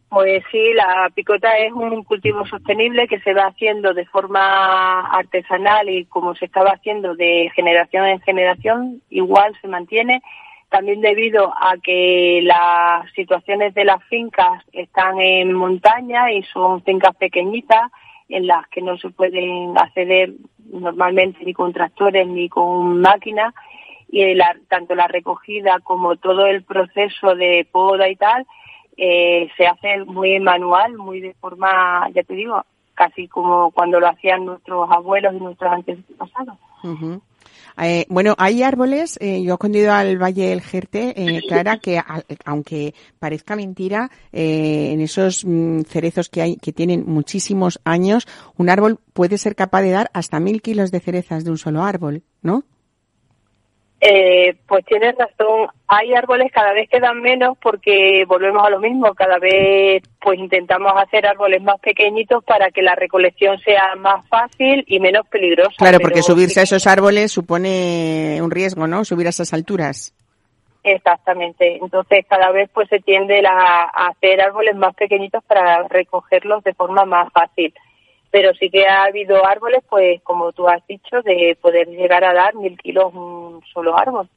[0.09, 5.89] Pues sí, la picota es un cultivo sostenible que se va haciendo de forma artesanal
[5.89, 10.21] y como se estaba haciendo de generación en generación, igual se mantiene.
[10.69, 17.15] También debido a que las situaciones de las fincas están en montaña y son fincas
[17.15, 17.91] pequeñitas
[18.29, 20.33] en las que no se pueden acceder
[20.71, 23.53] normalmente ni con tractores ni con máquinas
[24.09, 28.45] y la, tanto la recogida como todo el proceso de poda y tal
[28.97, 34.07] eh, se hace muy manual, muy de forma, ya te digo, casi como cuando lo
[34.07, 36.57] hacían nuestros abuelos y nuestros antepasados.
[37.77, 42.01] Eh, bueno, hay árboles, eh, yo he escondido al Valle del Jerte, eh, Clara, que
[42.45, 48.69] aunque parezca mentira, eh, en esos mm, cerezos que hay, que tienen muchísimos años, un
[48.69, 52.23] árbol puede ser capaz de dar hasta mil kilos de cerezas de un solo árbol,
[52.41, 52.63] ¿no?
[54.07, 58.79] Eh, pues tienes razón, hay árboles cada vez que dan menos porque volvemos a lo
[58.79, 64.23] mismo, cada vez pues intentamos hacer árboles más pequeñitos para que la recolección sea más
[64.27, 65.73] fácil y menos peligrosa.
[65.79, 69.03] Claro, porque subirse a esos árboles supone un riesgo, ¿no?
[69.05, 70.13] Subir a esas alturas.
[70.83, 71.79] Exactamente.
[71.81, 77.05] Entonces cada vez pues se tiende a, hacer árboles más pequeñitos para recogerlos de forma
[77.05, 77.73] más fácil.
[78.35, 82.33] Pero sí que ha habido árboles, pues como tú has dicho, de poder llegar a
[82.33, 84.27] dar mil kilos un solo árbol.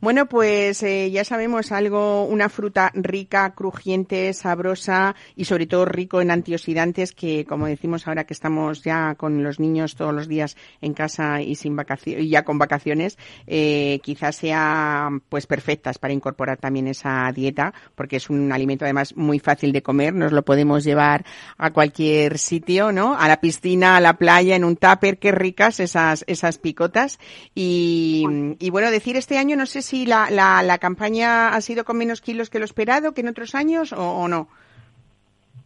[0.00, 6.22] Bueno, pues eh, ya sabemos algo, una fruta rica, crujiente, sabrosa y sobre todo rico
[6.22, 10.56] en antioxidantes que, como decimos ahora que estamos ya con los niños todos los días
[10.80, 16.56] en casa y sin vacaciones, ya con vacaciones, eh, quizás sea pues perfectas para incorporar
[16.56, 20.82] también esa dieta, porque es un alimento además muy fácil de comer, nos lo podemos
[20.82, 21.26] llevar
[21.58, 23.18] a cualquier sitio, ¿no?
[23.18, 27.18] A la piscina, a la playa, en un tupper, qué ricas esas esas picotas
[27.54, 28.24] y,
[28.58, 31.84] y bueno decir este año no sé si si la, la, la campaña ha sido
[31.84, 34.46] con menos kilos que lo esperado que en otros años o, no.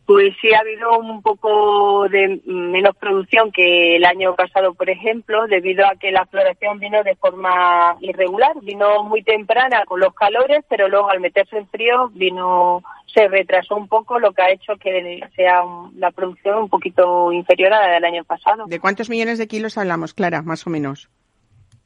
[0.07, 5.47] Pues sí, ha habido un poco de menos producción que el año pasado, por ejemplo,
[5.47, 8.53] debido a que la floración vino de forma irregular.
[8.63, 13.77] Vino muy temprana con los calores, pero luego al meterse en frío vino se retrasó
[13.77, 15.63] un poco, lo que ha hecho que sea
[15.97, 18.65] la producción un poquito inferior a la del año pasado.
[18.67, 21.11] ¿De cuántos millones de kilos hablamos, Clara, más o menos?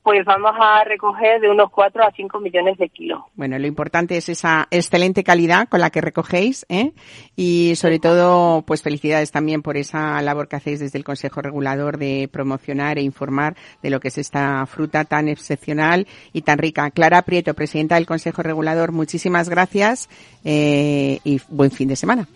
[0.08, 3.24] Pues vamos a recoger de unos 4 a 5 millones de kilos.
[3.34, 6.92] Bueno, lo importante es esa excelente calidad con la que recogéis ¿eh?
[7.36, 11.98] y sobre todo, pues felicidades también por esa labor que hacéis desde el Consejo Regulador
[11.98, 16.90] de promocionar e informar de lo que es esta fruta tan excepcional y tan rica.
[16.90, 20.08] Clara Prieto, presidenta del Consejo Regulador, muchísimas gracias
[20.42, 22.26] eh, y buen fin de semana.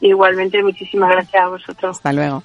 [0.00, 1.96] Igualmente, muchísimas gracias a vosotros.
[1.98, 2.42] Hasta luego.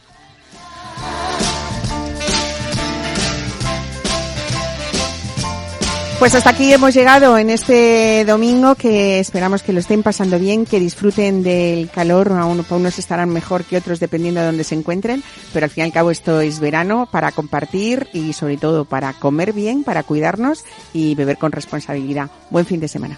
[6.20, 10.66] Pues hasta aquí hemos llegado en este domingo que esperamos que lo estén pasando bien,
[10.66, 15.24] que disfruten del calor, a unos estarán mejor que otros dependiendo de dónde se encuentren,
[15.54, 19.14] pero al fin y al cabo esto es verano para compartir y sobre todo para
[19.14, 22.30] comer bien, para cuidarnos y beber con responsabilidad.
[22.50, 23.18] Buen fin de semana.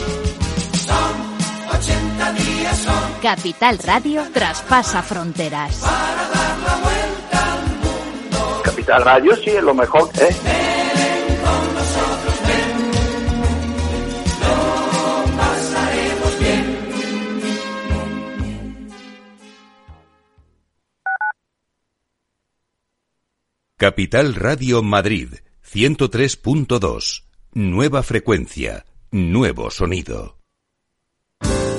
[3.21, 5.83] Capital Radio traspasa fronteras.
[8.63, 10.35] Capital Radio sí es lo mejor, ¿eh?
[23.77, 27.23] Capital Radio Madrid, 103.2.
[27.53, 30.40] Nueva frecuencia, nuevo sonido.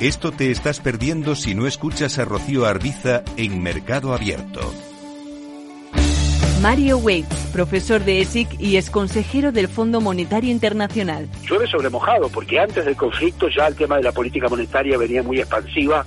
[0.00, 4.60] Esto te estás perdiendo si no escuchas a Rocío Arbiza en Mercado Abierto.
[6.60, 11.28] Mario Waits, profesor de ESIC y ex consejero del Fondo Monetario Internacional.
[11.48, 15.24] Llueve sobre mojado, porque antes del conflicto ya el tema de la política monetaria venía
[15.24, 16.06] muy expansiva,